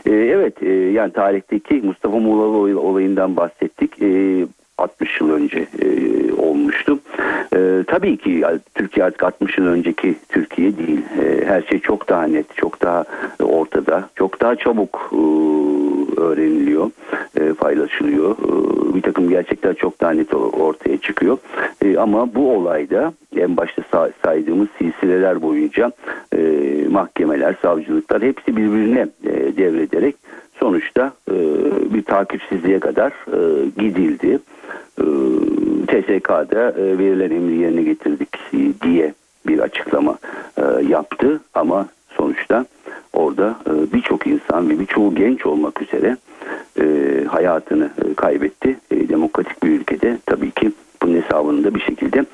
E, 0.05 0.11
evet 0.11 0.63
e, 0.63 0.69
yani 0.69 1.13
tarihteki 1.13 1.73
Mustafa 1.73 2.19
Muğlalı 2.19 2.79
olayından 2.79 3.35
bahsettik. 3.35 4.01
E, 4.01 4.45
60 4.79 5.21
yıl 5.21 5.31
önce 5.31 5.67
e, 5.81 5.87
olmuştu. 6.33 6.99
E, 7.55 7.83
tabii 7.87 8.17
ki 8.17 8.43
Türkiye 8.75 9.05
artık 9.05 9.23
60 9.23 9.57
yıl 9.57 9.65
önceki 9.67 10.15
Türkiye 10.29 10.77
değil. 10.77 11.01
E, 11.21 11.45
her 11.45 11.61
şey 11.61 11.79
çok 11.79 12.09
daha 12.09 12.23
net, 12.23 12.55
çok 12.55 12.81
daha 12.81 13.03
ortada, 13.43 14.09
çok 14.15 14.41
daha 14.41 14.55
çabuk 14.55 15.11
e, 15.11 15.17
öğreniliyor, 16.21 16.91
e, 17.39 17.53
paylaşılıyor. 17.53 18.31
E, 18.31 18.95
bir 18.95 19.01
takım 19.01 19.29
gerçekler 19.29 19.73
çok 19.75 20.01
daha 20.01 20.11
net 20.11 20.33
ortaya 20.33 20.97
çıkıyor. 20.97 21.37
E, 21.85 21.97
ama 21.97 22.35
bu 22.35 22.55
olayda 22.55 23.13
en 23.37 23.57
başta 23.57 23.81
say 23.91 24.11
saydığımız 24.23 24.67
silsileler 24.77 25.41
boyunca 25.41 25.91
e, 26.35 26.39
mahkemeler, 26.89 27.55
savcılıklar 27.61 28.21
hepsi 28.21 28.57
birbirine 28.57 29.07
e, 29.23 29.57
devrederek 29.57 30.15
sonuçta 30.59 31.13
e, 31.31 31.35
bir 31.93 32.03
takipsizliğe 32.03 32.79
kadar 32.79 33.11
e, 33.11 33.69
gidildi. 33.77 34.39
E, 34.99 35.03
TSK'da 35.87 36.71
e, 36.71 36.97
verilen 36.97 37.31
emri 37.31 37.57
yerine 37.57 37.81
getirdik 37.83 38.37
diye 38.81 39.13
bir 39.47 39.59
açıklama 39.59 40.17
e, 40.57 40.63
yaptı 40.87 41.41
ama 41.53 41.87
sonuçta 42.17 42.65
orada 43.13 43.55
e, 43.67 43.93
birçok 43.93 44.27
insan 44.27 44.69
ve 44.69 44.79
birçoğu 44.79 45.15
genç 45.15 45.45
olmak 45.45 45.81
üzere 45.81 46.17
e, 46.79 46.85
hayatını 47.27 47.89
e, 48.05 48.13
kaybetti. 48.13 48.77
E, 48.91 49.09
demokratik 49.09 49.63
bir 49.63 49.69
ülkede 49.69 50.17
tabii 50.25 50.51
ki 50.51 50.71
bunun 51.01 51.21
hesabının 51.21 51.63
da 51.63 51.75
bir 51.75 51.79
şekilde 51.79 52.25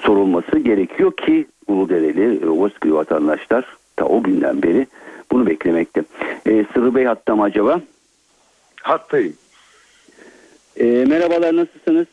sorulması 0.00 0.58
gerekiyor 0.58 1.16
ki 1.16 1.46
Uludereli, 1.68 2.48
Ovasköy 2.48 2.92
vatandaşlar 2.92 3.64
ta 3.96 4.04
o 4.04 4.22
günden 4.22 4.62
beri 4.62 4.86
bunu 5.32 5.46
beklemekte. 5.46 6.02
E, 6.46 6.64
Sırrı 6.74 6.94
Bey 6.94 7.04
hatta 7.04 7.36
mı 7.36 7.42
acaba? 7.42 7.80
Hattayım. 8.82 9.34
E, 10.76 10.84
merhabalar 10.84 11.56
nasılsınız? 11.56 12.06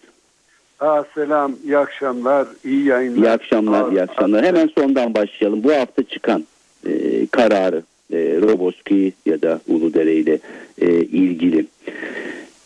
Aa, 0.79 1.03
selam, 1.15 1.55
iyi 1.63 1.77
akşamlar, 1.77 2.47
iyi 2.65 2.85
yayınlar. 2.85 3.17
İyi 3.17 3.29
akşamlar, 3.29 3.81
Aa, 3.81 3.89
iyi 3.91 4.01
akşamlar. 4.01 4.45
Hemen 4.45 4.69
sondan 4.77 5.13
başlayalım. 5.15 5.63
Bu 5.63 5.73
hafta 5.73 6.03
çıkan 6.03 6.45
e, 6.87 6.91
kararı 7.27 7.83
e, 8.13 8.17
Roboski 8.17 9.13
ya 9.25 9.41
da 9.41 9.59
Uludere 9.67 10.13
ile 10.13 10.39
e, 10.81 10.87
ilgili. 10.95 11.65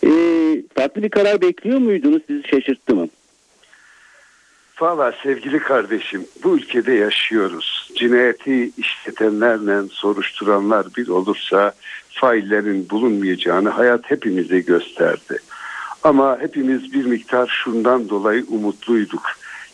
E, 0.03 0.11
farklı 0.75 1.03
bir 1.03 1.09
karar 1.09 1.41
bekliyor 1.41 1.77
muydunuz? 1.79 2.21
Sizi 2.27 2.47
şaşırttı 2.47 2.95
mı? 2.95 3.07
Valla 4.81 5.13
sevgili 5.23 5.59
kardeşim 5.59 6.25
bu 6.43 6.57
ülkede 6.57 6.93
yaşıyoruz. 6.93 7.91
Cinayeti 7.95 8.71
işletenlerle 8.77 9.89
soruşturanlar 9.89 10.85
bir 10.97 11.07
olursa 11.07 11.73
faillerin 12.09 12.89
bulunmayacağını 12.89 13.69
hayat 13.69 14.11
hepimize 14.11 14.59
gösterdi. 14.59 15.39
Ama 16.03 16.37
hepimiz 16.39 16.93
bir 16.93 17.05
miktar 17.05 17.47
şundan 17.63 18.09
dolayı 18.09 18.45
umutluyduk. 18.49 19.21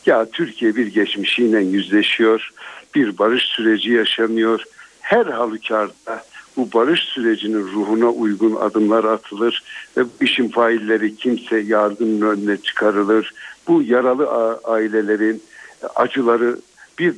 Ya 0.06 0.26
Türkiye 0.32 0.76
bir 0.76 0.88
geçmişiyle 0.88 1.60
yüzleşiyor, 1.60 2.52
bir 2.96 3.18
barış 3.18 3.44
süreci 3.44 3.92
yaşanıyor. 3.92 4.64
Her 5.02 5.26
halükarda 5.26 6.24
bu 6.58 6.70
barış 6.74 7.00
sürecinin 7.00 7.68
ruhuna 7.68 8.10
uygun 8.10 8.56
adımlar 8.56 9.04
atılır 9.04 9.64
ve 9.98 10.02
işin 10.22 10.50
failleri 10.50 11.16
kimse 11.16 11.60
yardımın 11.60 12.22
önüne 12.22 12.58
çıkarılır. 12.58 13.34
Bu 13.72 13.84
yaralı 13.84 14.58
ailelerin 14.64 15.44
acıları 15.96 16.60
bir 17.00 17.16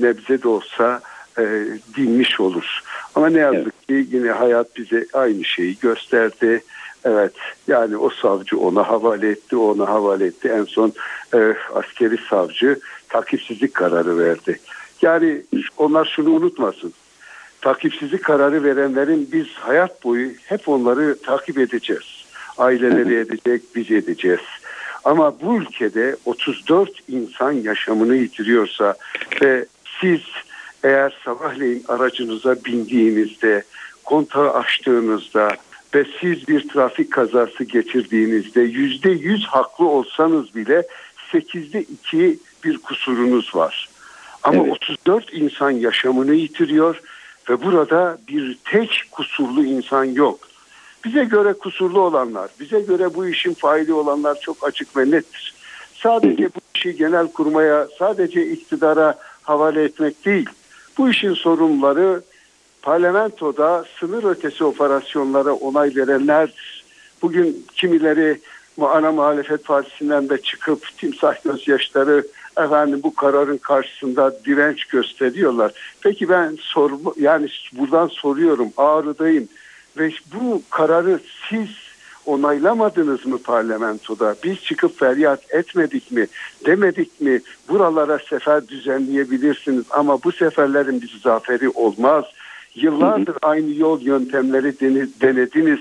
nebze 0.00 0.42
de 0.42 0.48
olsa 0.48 1.00
e, 1.38 1.66
dinmiş 1.96 2.40
olur. 2.40 2.80
Ama 3.14 3.28
ne 3.28 3.38
yazık 3.38 3.74
evet. 3.90 4.08
ki 4.08 4.16
yine 4.16 4.30
hayat 4.30 4.76
bize 4.76 5.06
aynı 5.12 5.44
şeyi 5.44 5.78
gösterdi. 5.78 6.62
Evet 7.04 7.32
yani 7.68 7.96
o 7.96 8.10
savcı 8.10 8.58
ona 8.58 8.88
havale 8.88 9.28
etti, 9.28 9.56
ona 9.56 9.88
havale 9.88 10.26
etti. 10.26 10.48
En 10.48 10.64
son 10.64 10.92
e, 11.34 11.54
askeri 11.74 12.18
savcı 12.30 12.80
takipsizlik 13.08 13.74
kararı 13.74 14.18
verdi. 14.18 14.60
Yani 15.02 15.42
onlar 15.76 16.12
şunu 16.16 16.30
unutmasın. 16.30 16.92
Takipsizlik 17.60 18.24
kararı 18.24 18.64
verenlerin 18.64 19.28
biz 19.32 19.46
hayat 19.46 20.04
boyu 20.04 20.30
hep 20.46 20.68
onları 20.68 21.18
takip 21.22 21.58
edeceğiz. 21.58 22.24
Aileleri 22.58 23.14
edecek, 23.14 23.62
biz 23.74 23.90
edeceğiz. 23.90 24.40
Ama 25.04 25.40
bu 25.40 25.56
ülkede 25.56 26.16
34 26.24 26.90
insan 27.08 27.52
yaşamını 27.52 28.16
yitiriyorsa 28.16 28.94
ve 29.42 29.66
siz 30.00 30.20
eğer 30.84 31.18
sabahleyin 31.24 31.84
aracınıza 31.88 32.56
bindiğinizde, 32.64 33.62
kontağı 34.04 34.52
açtığınızda 34.52 35.56
ve 35.94 36.04
siz 36.20 36.48
bir 36.48 36.68
trafik 36.68 37.12
kazası 37.12 37.64
geçirdiğinizde 37.64 38.60
yüzde 38.60 39.10
yüz 39.10 39.46
haklı 39.46 39.88
olsanız 39.88 40.54
bile 40.54 40.82
sekizde 41.32 41.82
iki 41.82 42.38
bir 42.64 42.78
kusurunuz 42.78 43.54
var. 43.54 43.88
Ama 44.42 44.62
evet. 44.62 44.72
34 44.72 45.34
insan 45.34 45.70
yaşamını 45.70 46.34
yitiriyor 46.34 47.00
ve 47.50 47.62
burada 47.62 48.18
bir 48.28 48.58
tek 48.64 49.04
kusurlu 49.10 49.64
insan 49.64 50.04
yok. 50.04 50.51
Bize 51.04 51.24
göre 51.24 51.52
kusurlu 51.52 52.00
olanlar, 52.00 52.50
bize 52.60 52.80
göre 52.80 53.14
bu 53.14 53.26
işin 53.26 53.54
faili 53.54 53.92
olanlar 53.92 54.40
çok 54.40 54.66
açık 54.68 54.96
ve 54.96 55.10
nettir. 55.10 55.54
Sadece 55.94 56.48
bu 56.48 56.60
işi 56.74 56.96
genel 56.96 57.26
kurmaya, 57.32 57.88
sadece 57.98 58.46
iktidara 58.46 59.18
havale 59.42 59.84
etmek 59.84 60.24
değil. 60.24 60.48
Bu 60.98 61.08
işin 61.08 61.34
sorumluları 61.34 62.22
parlamentoda 62.82 63.84
sınır 64.00 64.24
ötesi 64.24 64.64
operasyonlara 64.64 65.52
onay 65.52 65.96
verenlerdir. 65.96 66.84
Bugün 67.22 67.66
kimileri 67.74 68.40
ana 68.80 69.12
muhalefet 69.12 69.64
partisinden 69.64 70.28
de 70.28 70.42
çıkıp 70.42 70.98
timsah 70.98 71.44
gözyaşları 71.44 72.26
efendim 72.56 73.00
bu 73.02 73.14
kararın 73.14 73.58
karşısında 73.58 74.44
direnç 74.44 74.84
gösteriyorlar. 74.84 75.72
Peki 76.00 76.28
ben 76.28 76.58
sor 76.60 76.90
yani 77.16 77.48
buradan 77.72 78.06
soruyorum 78.06 78.68
Ağrı'dayım 78.76 79.48
ve 79.98 80.10
bu 80.34 80.62
kararı 80.70 81.20
siz 81.48 81.68
onaylamadınız 82.26 83.26
mı 83.26 83.38
parlamentoda? 83.38 84.36
Biz 84.44 84.60
çıkıp 84.60 84.98
feryat 84.98 85.54
etmedik 85.54 86.12
mi? 86.12 86.26
Demedik 86.66 87.20
mi? 87.20 87.40
Buralara 87.68 88.18
sefer 88.18 88.68
düzenleyebilirsiniz 88.68 89.84
ama 89.90 90.22
bu 90.22 90.32
seferlerin 90.32 91.02
bir 91.02 91.20
zaferi 91.22 91.68
olmaz. 91.68 92.24
Yıllardır 92.74 93.36
aynı 93.42 93.74
yol 93.74 94.00
yöntemleri 94.00 94.80
denediniz 95.20 95.80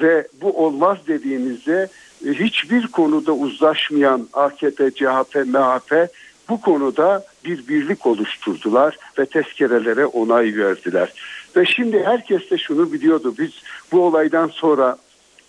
ve 0.00 0.28
bu 0.42 0.64
olmaz 0.64 0.98
dediğinizde 1.08 1.88
e, 2.26 2.30
hiçbir 2.30 2.86
konuda 2.86 3.32
uzlaşmayan 3.32 4.28
AKP, 4.32 4.90
CHP, 4.90 5.34
MHP 5.46 6.08
bu 6.48 6.60
konuda 6.60 7.24
bir 7.44 7.68
birlik 7.68 8.06
oluşturdular 8.06 8.98
ve 9.18 9.26
tezkerelere 9.26 10.06
onay 10.06 10.56
verdiler. 10.56 11.12
Ve 11.56 11.66
şimdi 11.66 12.02
herkes 12.04 12.50
de 12.50 12.58
şunu 12.58 12.92
biliyordu. 12.92 13.34
Biz 13.38 13.50
bu 13.92 14.00
olaydan 14.00 14.48
sonra 14.48 14.96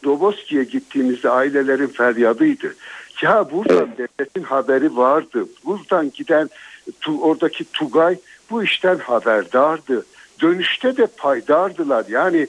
Doboski'ye 0.04 0.64
gittiğimizde 0.64 1.30
ailelerin 1.30 1.88
feryadıydı. 1.88 2.76
Ya 3.22 3.52
buradan 3.52 3.90
evet. 3.98 4.10
devletin 4.20 4.44
haberi 4.44 4.98
vardı. 4.98 5.46
Buradan 5.66 6.12
giden 6.12 6.50
tu, 7.02 7.22
oradaki 7.22 7.66
Tugay 7.72 8.18
bu 8.50 8.64
işten 8.64 8.98
haberdardı. 8.98 10.06
Dönüşte 10.42 10.98
de 10.98 11.08
paydardılar. 11.18 12.06
Yani 12.10 12.48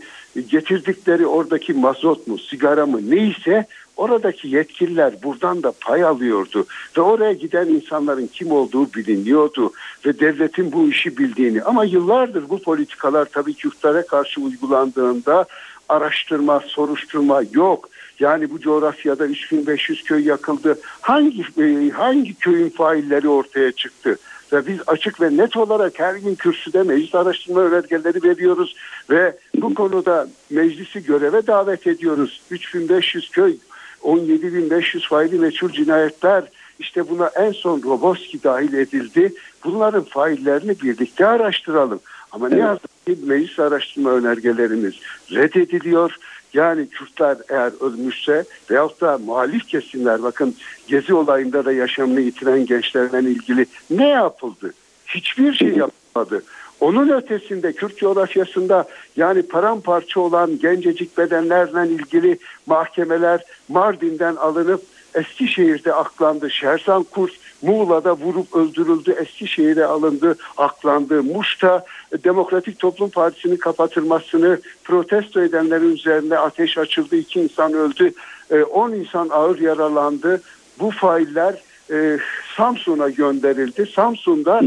getirdikleri 0.48 1.26
oradaki 1.26 1.72
mazot 1.72 2.26
mu, 2.26 2.38
sigara 2.38 2.87
mı 2.87 3.11
neyse 3.11 3.66
oradaki 3.98 4.48
yetkililer 4.48 5.22
buradan 5.22 5.62
da 5.62 5.72
pay 5.80 6.04
alıyordu 6.04 6.66
ve 6.96 7.00
oraya 7.00 7.32
giden 7.32 7.66
insanların 7.66 8.26
kim 8.26 8.52
olduğu 8.52 8.94
biliniyordu 8.94 9.72
ve 10.06 10.20
devletin 10.20 10.72
bu 10.72 10.88
işi 10.88 11.18
bildiğini 11.18 11.62
ama 11.62 11.84
yıllardır 11.84 12.48
bu 12.48 12.62
politikalar 12.62 13.24
tabii 13.24 13.54
Kürtlere 13.54 14.06
karşı 14.06 14.40
uygulandığında 14.40 15.46
araştırma, 15.88 16.61
soruşturma 16.61 17.42
yok. 17.52 17.88
Yani 18.20 18.50
bu 18.50 18.61
coğrafyada 18.61 19.26
3500 19.26 20.04
köy 20.04 20.26
yakıldı. 20.26 20.78
Hangi 21.00 21.42
e, 21.62 21.90
hangi 21.90 22.34
köyün 22.34 22.70
failleri 22.70 23.28
ortaya 23.28 23.72
çıktı? 23.72 24.18
Ve 24.52 24.66
biz 24.66 24.78
açık 24.87 25.20
ve 25.20 25.37
net 25.37 25.56
olarak 25.56 26.00
her 26.00 26.14
gün 26.14 26.34
kürsüde 26.34 26.82
meclis 26.82 27.14
araştırma 27.14 27.61
önergeleri 27.61 28.22
veriyoruz 28.22 28.76
ve 29.11 29.37
bu 29.54 29.74
konuda 29.74 30.28
meclisi 30.50 31.04
göreve 31.04 31.46
davet 31.46 31.87
ediyoruz. 31.87 32.40
3500 32.50 33.30
köy, 33.30 33.56
17.500 34.02 35.08
faili 35.08 35.38
meçhul 35.38 35.70
cinayetler 35.70 36.44
işte 36.78 37.08
buna 37.08 37.30
en 37.37 37.52
son 37.52 37.82
Roboski 37.82 38.42
dahil 38.42 38.72
edildi. 38.72 39.34
Bunların 39.64 40.04
faillerini 40.04 40.80
birlikte 40.82 41.26
araştıralım. 41.26 42.00
Ama 42.32 42.48
ne 42.48 42.58
yazık 42.58 43.06
ki 43.06 43.18
meclis 43.26 43.58
araştırma 43.58 44.11
önergelerimiz 44.11 44.94
reddediliyor. 45.32 46.16
Yani 46.54 46.88
Kürtler 46.88 47.37
eğer 47.48 47.72
ölmüşse 47.80 48.44
veyahut 48.70 49.00
da 49.00 49.18
muhalif 49.18 49.68
kesimler 49.68 50.22
bakın 50.22 50.54
Gezi 50.88 51.14
olayında 51.14 51.64
da 51.64 51.72
yaşamını 51.72 52.20
yitiren 52.20 52.66
gençlerden 52.66 53.24
ilgili 53.24 53.66
ne 53.90 54.08
yapıldı? 54.08 54.72
Hiçbir 55.06 55.54
şey 55.54 55.68
yapmadı. 55.68 56.42
Onun 56.80 57.08
ötesinde 57.08 57.72
Kürt 57.72 57.96
coğrafyasında 57.96 58.88
yani 59.16 59.42
paramparça 59.42 60.20
olan 60.20 60.58
gencecik 60.58 61.18
bedenlerle 61.18 61.92
ilgili 61.92 62.38
mahkemeler 62.66 63.40
Mardin'den 63.68 64.36
alınıp 64.36 64.82
Eskişehir'de 65.14 65.94
aklandı. 65.94 66.50
Şersan 66.50 67.02
Kurt 67.02 67.32
Muğla'da 67.62 68.16
vurup 68.16 68.56
öldürüldü. 68.56 69.10
Eskişehir'e 69.10 69.84
alındı, 69.84 70.36
aklandı. 70.56 71.22
Muş'ta 71.22 71.84
Demokratik 72.24 72.78
Toplum 72.78 73.10
Partisi'nin 73.10 73.56
kapatılmasını 73.56 74.58
protesto 74.84 75.42
edenlerin 75.42 75.94
üzerine 75.94 76.38
ateş 76.38 76.78
açıldı. 76.78 77.16
İki 77.16 77.40
insan 77.40 77.72
öldü. 77.72 78.12
E, 78.50 78.62
on 78.62 78.92
insan 78.92 79.28
ağır 79.28 79.58
yaralandı. 79.58 80.42
Bu 80.80 80.90
failler 80.90 81.62
e, 81.90 82.18
Samsun'a 82.56 83.08
gönderildi. 83.08 83.86
Samsun'da 83.86 84.60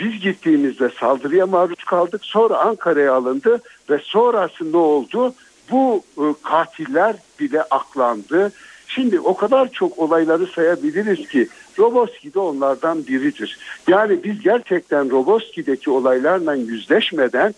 biz 0.00 0.20
gittiğimizde 0.20 0.90
saldırıya 1.00 1.46
maruz 1.46 1.84
kaldık. 1.84 2.20
Sonra 2.24 2.58
Ankara'ya 2.58 3.14
alındı 3.14 3.62
ve 3.90 3.98
sonrası 3.98 4.72
ne 4.72 4.76
oldu? 4.76 5.34
Bu 5.70 6.02
e, 6.18 6.24
katiller 6.42 7.16
bile 7.40 7.62
aklandı. 7.62 8.52
Şimdi 8.86 9.20
o 9.20 9.36
kadar 9.36 9.72
çok 9.72 9.98
olayları 9.98 10.46
sayabiliriz 10.46 11.28
ki 11.28 11.48
Roboski 11.78 12.34
de 12.34 12.38
onlardan 12.38 13.06
biridir. 13.06 13.58
Yani 13.88 14.24
biz 14.24 14.40
gerçekten 14.40 15.10
Roboski'deki 15.10 15.90
olaylarla 15.90 16.54
yüzleşmeden 16.54 17.54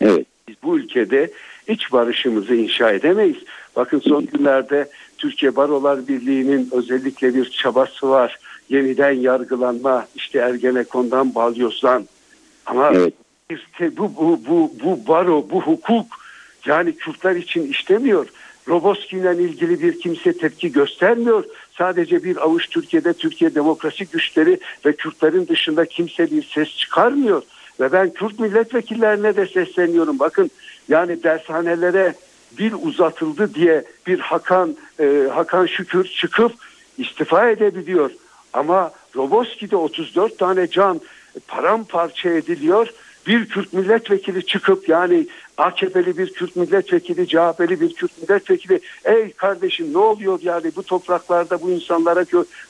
evet. 0.00 0.26
biz 0.48 0.54
bu 0.62 0.78
ülkede 0.78 1.30
iç 1.68 1.92
barışımızı 1.92 2.54
inşa 2.54 2.90
edemeyiz. 2.90 3.36
Bakın 3.76 4.00
son 4.00 4.26
günlerde 4.26 4.88
Türkiye 5.18 5.56
Barolar 5.56 6.08
Birliği'nin 6.08 6.68
özellikle 6.72 7.34
bir 7.34 7.50
çabası 7.50 8.10
var. 8.10 8.38
Yeniden 8.72 9.12
yargılanma 9.12 10.06
işte 10.14 10.38
Ergenekon'dan 10.38 11.34
Balyoz'dan. 11.34 12.08
Ama 12.66 12.92
evet. 12.94 13.14
bu, 13.80 14.16
bu, 14.16 14.40
bu, 14.48 14.72
bu 14.84 15.08
baro, 15.08 15.46
bu 15.50 15.62
hukuk 15.62 16.06
yani 16.66 16.96
Kürtler 16.96 17.36
için 17.36 17.70
işlemiyor. 17.70 18.26
Roboski 18.68 19.16
ile 19.16 19.42
ilgili 19.42 19.82
bir 19.82 20.00
kimse 20.00 20.38
tepki 20.38 20.72
göstermiyor. 20.72 21.44
Sadece 21.78 22.24
bir 22.24 22.36
avuç 22.36 22.68
Türkiye'de 22.68 23.12
Türkiye 23.12 23.54
demokrasi 23.54 24.06
güçleri 24.06 24.60
ve 24.86 24.92
Kürtlerin 24.92 25.48
dışında 25.48 25.84
kimse 25.84 26.30
bir 26.30 26.42
ses 26.42 26.76
çıkarmıyor. 26.76 27.42
Ve 27.80 27.92
ben 27.92 28.10
Kürt 28.10 28.40
milletvekillerine 28.40 29.36
de 29.36 29.46
sesleniyorum. 29.46 30.18
Bakın 30.18 30.50
yani 30.88 31.22
dershanelere 31.22 32.14
dil 32.58 32.72
uzatıldı 32.82 33.54
diye 33.54 33.84
bir 34.06 34.18
Hakan 34.18 34.76
e, 35.00 35.28
Hakan 35.34 35.66
Şükür 35.66 36.04
çıkıp 36.04 36.52
istifa 36.98 37.50
edebiliyor. 37.50 38.10
Ama 38.52 38.92
Roboski'de 39.16 39.76
34 39.76 40.38
tane 40.38 40.70
can 40.70 41.00
paramparça 41.48 42.30
ediliyor 42.30 42.88
bir 43.26 43.48
Kürt 43.48 43.72
milletvekili 43.72 44.46
çıkıp 44.46 44.88
yani 44.88 45.26
AKP'li 45.56 46.18
bir 46.18 46.32
Kürt 46.32 46.56
milletvekili, 46.56 47.28
CHP'li 47.28 47.80
bir 47.80 47.94
Kürt 47.94 48.22
milletvekili 48.22 48.80
ey 49.04 49.32
kardeşim 49.32 49.92
ne 49.92 49.98
oluyor 49.98 50.38
yani 50.42 50.72
bu 50.76 50.82
topraklarda 50.82 51.62
bu 51.62 51.70
insanlara 51.70 52.24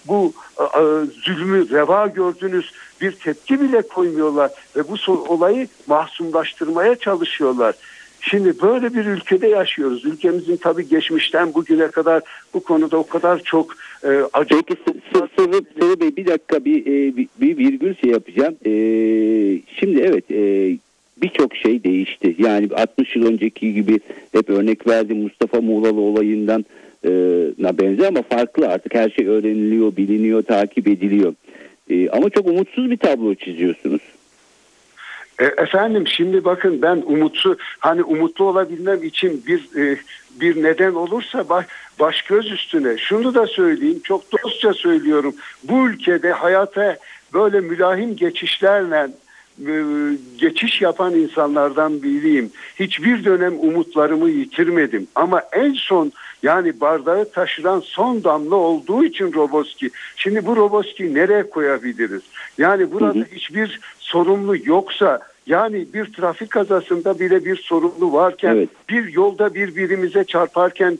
bu 0.06 0.32
e, 0.60 0.80
zulmü 1.24 1.70
reva 1.70 2.06
gördünüz 2.06 2.72
bir 3.00 3.12
tepki 3.12 3.60
bile 3.60 3.82
koymuyorlar 3.82 4.50
ve 4.76 4.88
bu 4.88 5.12
olayı 5.12 5.68
mahsumlaştırmaya 5.86 6.94
çalışıyorlar. 6.94 7.74
Şimdi 8.20 8.62
böyle 8.62 8.94
bir 8.94 9.06
ülkede 9.06 9.48
yaşıyoruz. 9.48 10.04
Ülkemizin 10.04 10.56
tabii 10.56 10.88
geçmişten 10.88 11.54
bugüne 11.54 11.88
kadar 11.88 12.22
bu 12.54 12.62
konuda 12.62 12.96
o 12.96 13.06
kadar 13.06 13.38
çok 13.38 13.74
e, 14.04 14.08
acı... 14.32 14.54
Peki 14.54 14.80
Sırrı, 15.12 15.62
Sırrı 15.78 16.00
Bey 16.00 16.16
bir 16.16 16.26
dakika 16.26 16.64
bir, 16.64 16.86
e, 16.86 17.16
bir 17.40 17.58
virgül 17.58 17.94
şey 17.94 18.10
yapacağım. 18.10 18.54
E, 18.66 18.72
şimdi 19.80 20.00
evet 20.00 20.30
e, 20.30 20.76
birçok 21.22 21.56
şey 21.56 21.84
değişti. 21.84 22.36
Yani 22.38 22.68
60 22.74 23.16
yıl 23.16 23.26
önceki 23.26 23.74
gibi 23.74 24.00
hep 24.32 24.50
örnek 24.50 24.86
verdim 24.86 25.22
Mustafa 25.22 25.60
Muğlalı 25.60 26.00
olayından 26.00 26.64
e, 27.04 27.10
benzer 27.78 28.08
ama 28.08 28.22
farklı 28.22 28.68
artık 28.68 28.94
her 28.94 29.10
şey 29.10 29.26
öğreniliyor, 29.26 29.96
biliniyor, 29.96 30.42
takip 30.42 30.88
ediliyor. 30.88 31.34
E, 31.90 32.08
ama 32.08 32.30
çok 32.30 32.46
umutsuz 32.46 32.90
bir 32.90 32.96
tablo 32.96 33.34
çiziyorsunuz. 33.34 34.00
E, 35.38 35.44
efendim 35.44 36.06
şimdi 36.06 36.44
bakın 36.44 36.82
ben 36.82 37.02
umutlu 37.06 37.56
hani 37.78 38.02
umutlu 38.02 38.44
olabilmem 38.44 39.02
için 39.02 39.44
bir 39.46 39.76
e, 39.76 39.98
bir 40.40 40.62
neden 40.62 40.92
olursa 40.92 41.48
baş, 41.48 41.66
baş 42.00 42.22
göz 42.22 42.50
üstüne 42.50 42.98
şunu 42.98 43.34
da 43.34 43.46
söyleyeyim 43.46 44.00
çok 44.04 44.32
dostça 44.32 44.72
söylüyorum 44.72 45.34
bu 45.64 45.88
ülkede 45.88 46.32
hayata 46.32 46.96
böyle 47.34 47.60
mülahim 47.60 48.16
geçişlerle 48.16 49.08
e, 49.66 49.72
geçiş 50.38 50.80
yapan 50.80 51.14
insanlardan 51.14 52.02
biriyim. 52.02 52.50
Hiçbir 52.78 53.24
dönem 53.24 53.54
umutlarımı 53.58 54.30
yitirmedim. 54.30 55.06
Ama 55.14 55.42
en 55.52 55.72
son 55.72 56.12
yani 56.42 56.80
bardağı 56.80 57.30
taşıran 57.30 57.80
son 57.80 58.24
damla 58.24 58.56
olduğu 58.56 59.04
için 59.04 59.32
Roboski. 59.32 59.90
Şimdi 60.16 60.46
bu 60.46 60.56
Roboski 60.56 61.14
nereye 61.14 61.50
koyabiliriz? 61.50 62.22
Yani 62.58 62.92
burada 62.92 63.18
hı 63.18 63.22
hı. 63.22 63.26
hiçbir 63.32 63.80
sorumlu 63.98 64.56
yoksa 64.64 65.20
yani 65.46 65.86
bir 65.94 66.12
trafik 66.12 66.50
kazasında 66.50 67.18
bile 67.18 67.44
bir 67.44 67.56
sorumlu 67.56 68.12
varken 68.12 68.54
evet. 68.54 68.68
bir 68.88 69.12
yolda 69.12 69.54
birbirimize 69.54 70.24
çarparken 70.24 70.98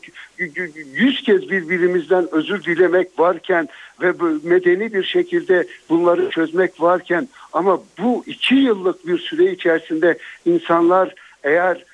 yüz 0.95 1.23
kez 1.23 1.51
birbirimizden 1.51 2.27
özür 2.33 2.65
dilemek 2.65 3.19
varken 3.19 3.69
ve 4.03 4.12
medeni 4.43 4.95
bir 4.95 5.05
şekilde 5.05 5.67
bunları 5.88 6.31
çözmek 6.31 6.81
varken 6.81 7.29
ama 7.53 7.81
bu 7.99 8.25
iki 8.27 8.55
yıllık 8.55 9.07
bir 9.07 9.19
süre 9.19 9.53
içerisinde 9.53 10.19
insanlar 10.47 11.15
eğer 11.45 11.85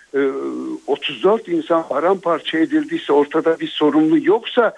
34 0.87 1.49
e, 1.49 1.53
insan 1.53 1.89
paramparça 1.89 2.59
edildiyse 2.59 3.13
ortada 3.13 3.61
bir 3.61 3.69
sorumlu 3.69 4.27
yoksa 4.27 4.75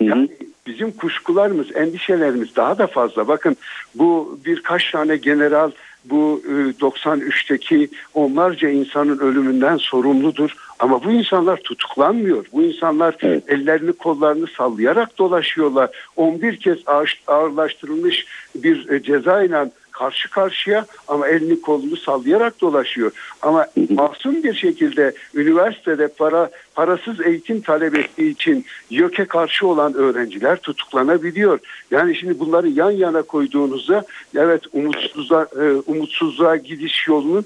yani 0.00 0.28
bizim 0.66 0.90
kuşkularımız, 0.90 1.76
endişelerimiz 1.76 2.56
daha 2.56 2.78
da 2.78 2.86
fazla. 2.86 3.28
Bakın 3.28 3.56
bu 3.94 4.38
birkaç 4.44 4.90
tane 4.90 5.16
general 5.16 5.70
bu 6.04 6.42
93'teki 6.80 7.84
e, 7.84 7.88
onlarca 8.14 8.68
insanın 8.68 9.18
ölümünden 9.18 9.76
sorumludur. 9.76 10.56
Ama 10.78 11.04
bu 11.04 11.10
insanlar 11.10 11.56
tutuklanmıyor. 11.56 12.46
Bu 12.52 12.62
insanlar 12.62 13.16
evet. 13.22 13.44
ellerini 13.48 13.92
kollarını 13.92 14.46
sallayarak 14.46 15.18
dolaşıyorlar. 15.18 15.90
11 16.16 16.56
kez 16.56 16.78
ağırlaştırılmış 17.26 18.26
bir 18.54 18.88
e, 18.88 19.02
cezayla 19.02 19.70
karşı 19.92 20.30
karşıya 20.30 20.86
ama 21.08 21.28
elini 21.28 21.60
kolunu 21.60 21.96
sallayarak 21.96 22.60
dolaşıyor. 22.60 23.12
Ama 23.42 23.66
masum 23.90 24.42
bir 24.42 24.54
şekilde 24.54 25.12
üniversitede 25.34 26.08
para 26.08 26.50
parasız 26.74 27.20
eğitim 27.20 27.60
talep 27.60 27.98
ettiği 27.98 28.30
için 28.30 28.64
YÖK'e 28.90 29.24
karşı 29.24 29.66
olan 29.66 29.94
öğrenciler 29.94 30.56
tutuklanabiliyor. 30.56 31.58
Yani 31.90 32.16
şimdi 32.16 32.40
bunları 32.40 32.68
yan 32.68 32.90
yana 32.90 33.22
koyduğunuzda 33.22 34.04
evet 34.36 34.62
umutsuzluğa, 34.72 35.46
e, 35.60 35.72
umutsuzluğa 35.86 36.56
gidiş 36.56 37.08
yolunun 37.08 37.44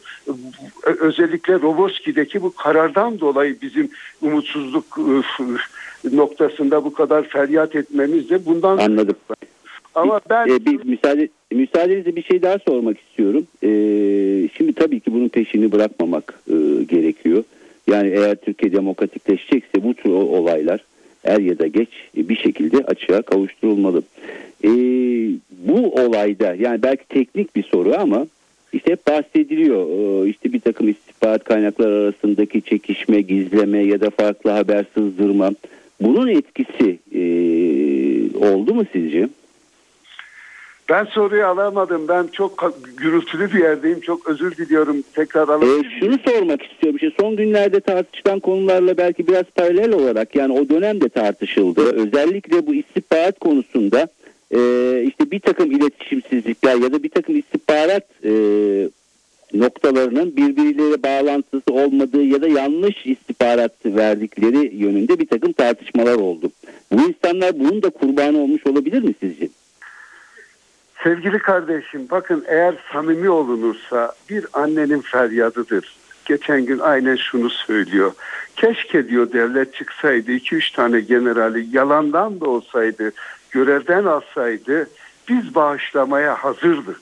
e, 0.87 0.91
özellikle 0.91 1.55
Roboski'deki 1.55 2.43
bu 2.43 2.55
karardan 2.55 3.21
dolayı 3.21 3.57
bizim 3.63 3.91
umutsuzluk 4.23 4.99
noktasında 6.13 6.85
bu 6.85 6.93
kadar 6.93 7.29
feryat 7.29 7.77
etmemiz 7.77 8.31
de 8.31 8.47
bundan 8.47 8.79
Anladım. 8.79 9.17
Ama 9.97 10.21
ben 10.31 10.49
e, 10.49 10.67
bir 10.67 10.85
müsaade 10.85 11.29
müsaadenizle 11.53 12.17
bir 12.17 12.23
şey 12.23 12.43
daha 12.43 12.59
sormak 12.59 12.99
istiyorum. 13.01 13.47
E, 13.63 13.69
şimdi 14.57 14.73
tabii 14.73 15.01
ki 15.01 15.13
bunun 15.13 15.29
peşini 15.29 15.73
bırakmamak 15.73 16.41
e, 16.49 16.55
gerekiyor. 16.85 17.45
Yani 17.91 18.09
eğer 18.09 18.37
Türkiye 18.37 18.73
demokratikleşecekse 18.73 19.83
bu 19.83 19.95
tür 19.95 20.11
olaylar 20.11 20.85
er 21.25 21.41
ya 21.41 21.59
da 21.59 21.67
geç 21.67 21.89
bir 22.17 22.37
şekilde 22.37 22.77
açığa 22.77 23.23
kavuşturulmalı. 23.23 24.03
E, 24.65 24.71
bu 25.51 25.95
olayda 25.95 26.55
yani 26.55 26.83
belki 26.83 27.09
teknik 27.09 27.57
bir 27.57 27.63
soru 27.63 27.95
ama 27.99 28.27
işte 28.73 28.93
hep 28.93 29.07
bahsediliyor. 29.07 29.87
E, 30.25 30.29
işte 30.29 30.53
bir 30.53 30.61
takım 30.61 30.89
istihbarat 30.89 31.45
kaynaklar 31.45 31.91
arasındaki 31.91 32.63
çekişme, 32.63 33.21
gizleme 33.21 33.79
ya 33.79 34.01
da 34.01 34.11
farklı 34.11 34.51
haber 34.51 34.85
sızdırma. 34.95 35.51
Bunun 36.01 36.29
etkisi 36.29 36.99
e, 37.15 37.23
oldu 38.39 38.75
mu 38.75 38.85
sizce? 38.93 39.29
Ben 40.89 41.05
soruyu 41.05 41.47
alamadım. 41.47 42.09
Ben 42.09 42.27
çok 42.33 42.73
gürültülü 42.97 43.53
bir 43.53 43.61
yerdeyim. 43.61 44.01
Çok 44.01 44.29
özür 44.29 44.57
diliyorum. 44.57 45.03
Tekrar 45.15 45.49
alamadım. 45.49 45.85
Ee, 45.85 46.01
şunu 46.01 46.19
sormak 46.19 46.63
istiyorum. 46.63 46.99
İşte 47.03 47.13
son 47.21 47.37
günlerde 47.37 47.81
tartışılan 47.81 48.41
konularla 48.41 48.97
belki 48.97 49.27
biraz 49.27 49.45
paralel 49.45 49.93
olarak 49.93 50.37
yani 50.37 50.53
o 50.53 50.69
dönemde 50.69 51.09
tartışıldı. 51.09 51.81
Özellikle 51.81 52.67
bu 52.67 52.75
istihbarat 52.75 53.39
konusunda 53.39 54.09
e, 54.51 54.61
işte 55.09 55.31
bir 55.31 55.41
takım 55.41 55.71
iletişimsizlikler 55.71 56.75
ya 56.77 56.93
da 56.93 57.03
bir 57.03 57.11
takım 57.11 57.37
istihbarat 57.37 58.05
e, 58.25 58.33
noktalarının 59.55 60.37
birbirleriyle 60.37 61.03
bağlantısı 61.03 61.73
olmadığı 61.73 62.23
ya 62.23 62.43
da 62.43 62.49
yanlış 62.49 63.07
istihbarat 63.07 63.73
verdikleri 63.87 64.77
yönünde 64.77 65.19
bir 65.19 65.27
takım 65.27 65.53
tartışmalar 65.53 66.15
oldu. 66.15 66.51
Bu 66.93 67.09
insanlar 67.09 67.59
bunun 67.59 67.83
da 67.83 67.91
kurbanı 67.91 68.39
olmuş 68.39 68.67
olabilir 68.67 69.03
mi 69.03 69.15
sizce? 69.21 69.49
Sevgili 71.07 71.39
kardeşim 71.39 72.07
bakın 72.11 72.45
eğer 72.49 72.75
samimi 72.93 73.31
olunursa 73.31 74.13
bir 74.31 74.47
annenin 74.53 75.01
feryadıdır. 75.01 75.97
Geçen 76.25 76.67
gün 76.67 76.79
aynen 76.79 77.17
şunu 77.17 77.51
söylüyor. 77.51 78.13
Keşke 78.57 79.09
diyor 79.09 79.33
devlet 79.33 79.75
çıksaydı 79.75 80.33
2-3 80.33 80.77
tane 80.77 81.01
generali 81.01 81.77
yalandan 81.77 82.41
da 82.41 82.49
olsaydı 82.49 83.13
görevden 83.51 84.05
alsaydı 84.05 84.89
biz 85.29 85.55
bağışlamaya 85.55 86.35
hazırdık. 86.35 87.01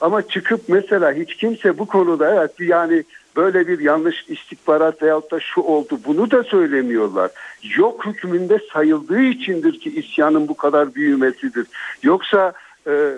Ama 0.00 0.28
çıkıp 0.28 0.60
mesela 0.68 1.12
hiç 1.12 1.36
kimse 1.36 1.78
bu 1.78 1.86
konuda 1.86 2.34
evet 2.34 2.60
yani 2.60 3.04
böyle 3.36 3.68
bir 3.68 3.78
yanlış 3.78 4.24
istihbarat 4.28 5.02
veyahut 5.02 5.30
da 5.32 5.40
şu 5.40 5.60
oldu 5.60 5.98
bunu 6.06 6.30
da 6.30 6.42
söylemiyorlar. 6.42 7.30
Yok 7.76 8.06
hükmünde 8.06 8.58
sayıldığı 8.72 9.22
içindir 9.22 9.80
ki 9.80 9.90
isyanın 9.90 10.48
bu 10.48 10.56
kadar 10.56 10.94
büyümesidir. 10.94 11.66
Yoksa 12.02 12.52
ee, 12.86 13.14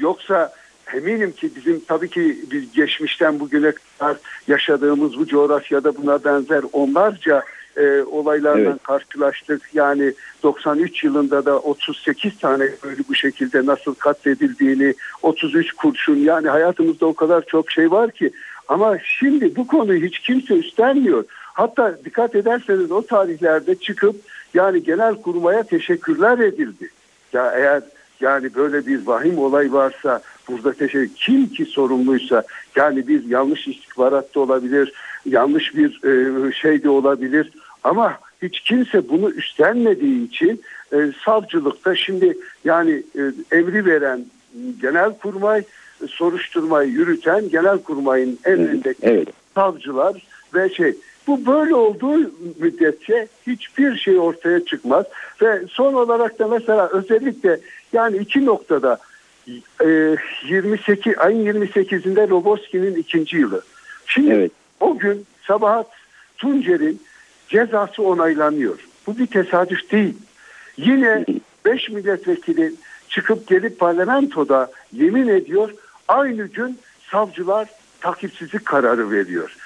yoksa 0.00 0.52
eminim 0.94 1.32
ki 1.32 1.50
bizim 1.56 1.80
tabii 1.88 2.10
ki 2.10 2.38
biz 2.50 2.72
geçmişten 2.72 3.40
bugüne 3.40 3.72
kadar 3.72 4.16
yaşadığımız 4.48 5.18
bu 5.18 5.26
coğrafyada 5.26 5.96
buna 5.96 6.24
benzer 6.24 6.62
onlarca 6.72 7.42
e, 7.76 8.02
olaylarla 8.02 8.70
evet. 8.70 8.82
karşılaştık. 8.82 9.62
Yani 9.74 10.12
93 10.42 11.04
yılında 11.04 11.44
da 11.46 11.58
38 11.58 12.38
tane 12.38 12.68
böyle 12.84 13.02
bu 13.08 13.14
şekilde 13.14 13.66
nasıl 13.66 13.94
katledildiğini, 13.94 14.94
33 15.22 15.72
kurşun 15.72 16.16
yani 16.16 16.48
hayatımızda 16.48 17.06
o 17.06 17.14
kadar 17.14 17.42
çok 17.46 17.70
şey 17.70 17.90
var 17.90 18.10
ki. 18.10 18.30
Ama 18.68 18.98
şimdi 19.04 19.56
bu 19.56 19.66
konuyu 19.66 20.06
hiç 20.06 20.18
kimse 20.18 20.54
üstlenmiyor. 20.54 21.24
Hatta 21.30 21.98
dikkat 22.04 22.34
ederseniz 22.34 22.92
o 22.92 23.06
tarihlerde 23.06 23.74
çıkıp 23.74 24.16
yani 24.54 24.82
genel 24.82 25.14
kurmaya 25.14 25.62
teşekkürler 25.62 26.38
edildi. 26.38 26.90
Ya 27.32 27.52
eğer 27.56 27.82
yani 28.20 28.54
böyle 28.54 28.86
bir 28.86 29.06
vahim 29.06 29.38
olay 29.38 29.72
varsa 29.72 30.22
burada 30.48 30.72
teşekkür 30.72 31.14
kim 31.14 31.48
ki 31.48 31.64
sorumluysa 31.64 32.42
yani 32.76 33.08
bir 33.08 33.24
yanlış 33.24 33.68
istihbarat 33.68 34.34
da 34.34 34.40
olabilir, 34.40 34.92
yanlış 35.26 35.76
bir 35.76 36.04
e, 36.04 36.52
şey 36.52 36.82
de 36.82 36.88
olabilir 36.88 37.50
ama 37.84 38.18
hiç 38.42 38.60
kimse 38.60 39.08
bunu 39.08 39.30
üstlenmediği 39.30 40.28
için 40.28 40.62
e, 40.92 40.96
savcılıkta 41.24 41.96
şimdi 41.96 42.38
yani 42.64 43.02
e, 43.18 43.56
emri 43.56 43.86
veren 43.86 44.24
genel 44.80 45.18
kurmay 45.18 45.62
soruşturmayı 46.08 46.90
yürüten 46.90 47.48
genel 47.48 47.78
kurmayın 47.78 48.38
emrindeki 48.44 48.98
evet. 49.02 49.28
savcılar 49.54 50.26
ve 50.54 50.74
şey 50.74 50.94
bu 51.26 51.46
böyle 51.46 51.74
olduğu 51.74 52.18
müddetçe 52.58 53.28
hiçbir 53.46 53.96
şey 53.96 54.18
ortaya 54.18 54.64
çıkmaz 54.64 55.04
ve 55.42 55.62
son 55.70 55.94
olarak 55.94 56.38
da 56.38 56.48
mesela 56.48 56.88
özellikle 56.88 57.60
yani 57.94 58.16
iki 58.16 58.46
noktada 58.46 58.98
e, 59.84 60.16
28 60.48 61.18
ayın 61.18 61.46
28'inde 61.46 62.30
Roboski'nin 62.30 62.94
ikinci 62.94 63.36
yılı. 63.36 63.62
Şimdi 64.06 64.32
evet. 64.32 64.52
o 64.80 64.98
gün 64.98 65.26
Sabahat 65.46 65.86
Tuncer'in 66.38 67.02
cezası 67.48 68.02
onaylanıyor. 68.02 68.78
Bu 69.06 69.18
bir 69.18 69.26
tesadüf 69.26 69.92
değil. 69.92 70.16
Yine 70.76 71.24
5 71.64 71.88
milletvekili 71.88 72.72
çıkıp 73.08 73.46
gelip 73.46 73.78
parlamentoda 73.78 74.70
yemin 74.92 75.28
ediyor. 75.28 75.70
Aynı 76.08 76.46
gün 76.46 76.78
savcılar 77.10 77.68
takipsizlik 78.00 78.64
kararı 78.64 79.10
veriyor. 79.10 79.56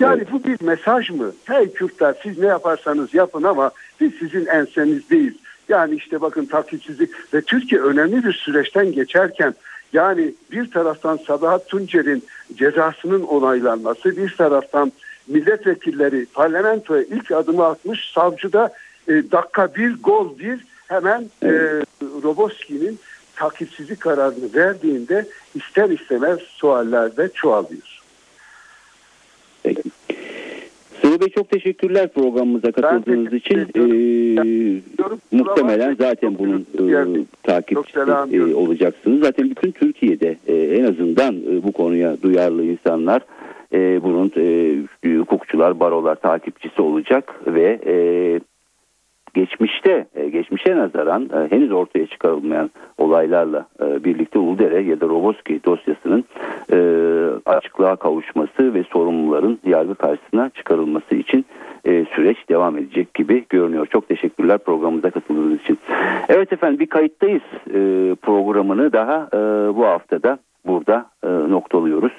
Yani 0.00 0.24
bu 0.32 0.44
bir 0.44 0.62
mesaj 0.62 1.10
mı? 1.10 1.32
Hey 1.44 1.72
Kürtler 1.72 2.14
siz 2.22 2.38
ne 2.38 2.46
yaparsanız 2.46 3.14
yapın 3.14 3.42
ama 3.42 3.70
biz 4.00 4.12
sizin 4.14 4.46
ensenizdeyiz. 4.46 5.34
Yani 5.68 5.94
işte 5.94 6.20
bakın 6.20 6.46
takipsizlik 6.46 7.34
ve 7.34 7.40
Türkiye 7.40 7.80
önemli 7.80 8.24
bir 8.24 8.32
süreçten 8.32 8.92
geçerken 8.92 9.54
yani 9.92 10.34
bir 10.52 10.70
taraftan 10.70 11.16
Sabahat 11.26 11.68
Tuncer'in 11.68 12.24
cezasının 12.54 13.22
onaylanması 13.22 14.16
bir 14.16 14.36
taraftan 14.36 14.92
milletvekilleri 15.26 16.26
parlamentoya 16.26 17.02
ilk 17.02 17.30
adımı 17.32 17.66
atmış 17.66 18.12
savcı 18.14 18.52
da 18.52 18.74
e, 19.08 19.12
dakika 19.12 19.74
bir 19.74 20.02
gol 20.02 20.38
bir 20.38 20.64
hemen 20.88 21.30
e, 21.42 21.50
Roboski'nin 22.22 22.98
takipsizlik 23.36 24.00
kararını 24.00 24.54
verdiğinde 24.54 25.26
ister 25.54 25.90
istemez 25.90 26.38
sualler 26.40 27.16
de 27.16 27.28
çoğalıyor. 27.34 28.00
Peki. 29.62 29.97
Sıra 31.08 31.20
Bey 31.20 31.28
çok 31.28 31.50
teşekkürler 31.50 32.08
programımıza 32.08 32.72
katıldığınız 32.72 33.32
için. 33.32 33.58
Ee, 33.58 34.82
muhtemelen 35.32 35.96
zaten 36.00 36.38
bunun 36.38 36.66
e, 36.78 37.24
takipçisi 37.42 37.98
e, 38.32 38.54
olacaksınız. 38.54 39.20
Zaten 39.20 39.50
bütün 39.50 39.70
Türkiye'de 39.70 40.36
e, 40.46 40.54
en 40.54 40.84
azından 40.84 41.34
e, 41.36 41.62
bu 41.62 41.72
konuya 41.72 42.22
duyarlı 42.22 42.64
insanlar 42.64 43.22
e, 43.72 44.02
bunun 44.02 44.32
e, 44.36 45.18
hukukçular, 45.18 45.80
barolar 45.80 46.14
takipçisi 46.14 46.82
olacak 46.82 47.34
ve 47.46 47.78
e, 47.86 47.94
geçmişte 49.38 50.06
e, 50.14 50.28
geçmişe 50.28 50.76
nazaran 50.76 51.22
e, 51.22 51.50
henüz 51.50 51.72
ortaya 51.72 52.06
çıkarılmayan 52.06 52.70
olaylarla 52.98 53.66
e, 53.80 54.04
birlikte 54.04 54.38
Uludere 54.38 54.82
ya 54.82 55.00
da 55.00 55.06
Roboski 55.06 55.60
dosyasının 55.64 56.24
açıklığa 57.46 57.96
kavuşması 57.96 58.74
ve 58.74 58.84
sorumluların 58.92 59.58
yargı 59.64 59.94
karşısına 59.94 60.50
çıkarılması 60.50 61.14
için 61.14 61.44
süreç 61.86 62.48
devam 62.48 62.78
edecek 62.78 63.14
gibi 63.14 63.44
görünüyor. 63.48 63.86
Çok 63.86 64.08
teşekkürler 64.08 64.58
programımıza 64.58 65.10
katıldığınız 65.10 65.60
için. 65.60 65.78
Evet 66.28 66.52
efendim 66.52 66.80
bir 66.80 66.86
kayıttayız 66.86 67.42
programını 68.22 68.92
daha 68.92 69.28
bu 69.76 69.86
haftada 69.86 70.38
burada 70.66 71.06
noktalıyoruz. 71.48 72.12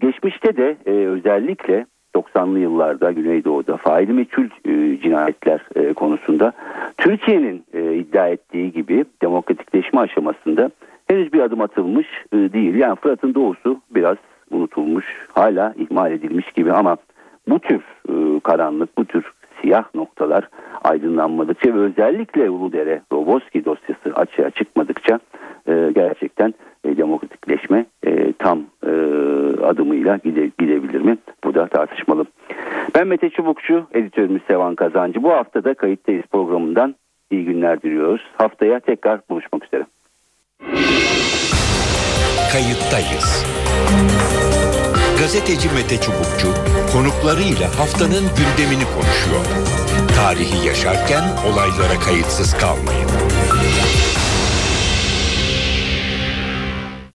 Geçmişte 0.00 0.56
de 0.56 0.76
özellikle 0.86 1.86
90'lı 2.14 2.58
yıllarda 2.58 3.12
Güneydoğu'da 3.12 3.76
faili 3.76 4.12
meçhul 4.12 4.44
e, 4.64 5.00
cinayetler 5.00 5.60
e, 5.74 5.92
konusunda 5.92 6.52
Türkiye'nin 6.98 7.64
e, 7.74 7.94
iddia 7.94 8.28
ettiği 8.28 8.72
gibi 8.72 9.04
demokratikleşme 9.22 10.00
aşamasında 10.00 10.70
henüz 11.06 11.32
bir 11.32 11.40
adım 11.40 11.60
atılmış 11.60 12.06
değil. 12.32 12.74
Yani 12.74 12.96
Fırat'ın 12.96 13.34
doğusu 13.34 13.80
biraz 13.90 14.16
unutulmuş, 14.50 15.26
hala 15.32 15.74
ihmal 15.78 16.12
edilmiş 16.12 16.52
gibi 16.52 16.72
ama 16.72 16.96
bu 17.48 17.58
tür 17.58 17.80
karanlık, 18.42 18.98
bu 18.98 19.04
tür 19.04 19.30
siyah 19.62 19.94
noktalar 19.94 20.48
aydınlanmadıkça 20.84 21.74
ve 21.74 21.78
özellikle 21.78 22.50
Uludere 22.50 23.02
Roboski 23.12 23.64
dosyası 23.64 24.14
açığa 24.14 24.50
çıkmadıkça 24.50 25.20
gerçekten 25.94 26.54
demokratikleşme 26.84 27.86
tam 28.38 28.62
adımıyla 29.62 30.16
gide, 30.16 30.50
gidebilir 30.58 31.00
mi? 31.00 31.18
Bu 31.44 31.54
da 31.54 31.66
tartışmalı. 31.66 32.26
Ben 32.94 33.06
Mete 33.06 33.30
Çubukçu, 33.30 33.86
editörümüz 33.94 34.42
Sevan 34.46 34.74
Kazancı. 34.74 35.22
Bu 35.22 35.32
hafta 35.32 35.64
da 35.64 35.74
Kayıttayız 35.74 36.24
programından 36.32 36.94
iyi 37.30 37.44
günler 37.44 37.82
diliyoruz. 37.82 38.22
Haftaya 38.38 38.80
tekrar 38.80 39.20
buluşmak 39.30 39.64
üzere. 39.64 39.84
Kayıttayız. 42.52 43.44
Gazeteci 45.18 45.68
Mete 45.74 45.96
Çubukçu 45.96 46.48
konuklarıyla 46.92 47.66
haftanın 47.80 48.24
gündemini 48.38 48.86
konuşuyor. 48.94 49.44
Tarihi 50.16 50.66
yaşarken 50.68 51.24
olaylara 51.48 51.96
kayıtsız 52.06 52.54
kalmayın. 52.58 53.08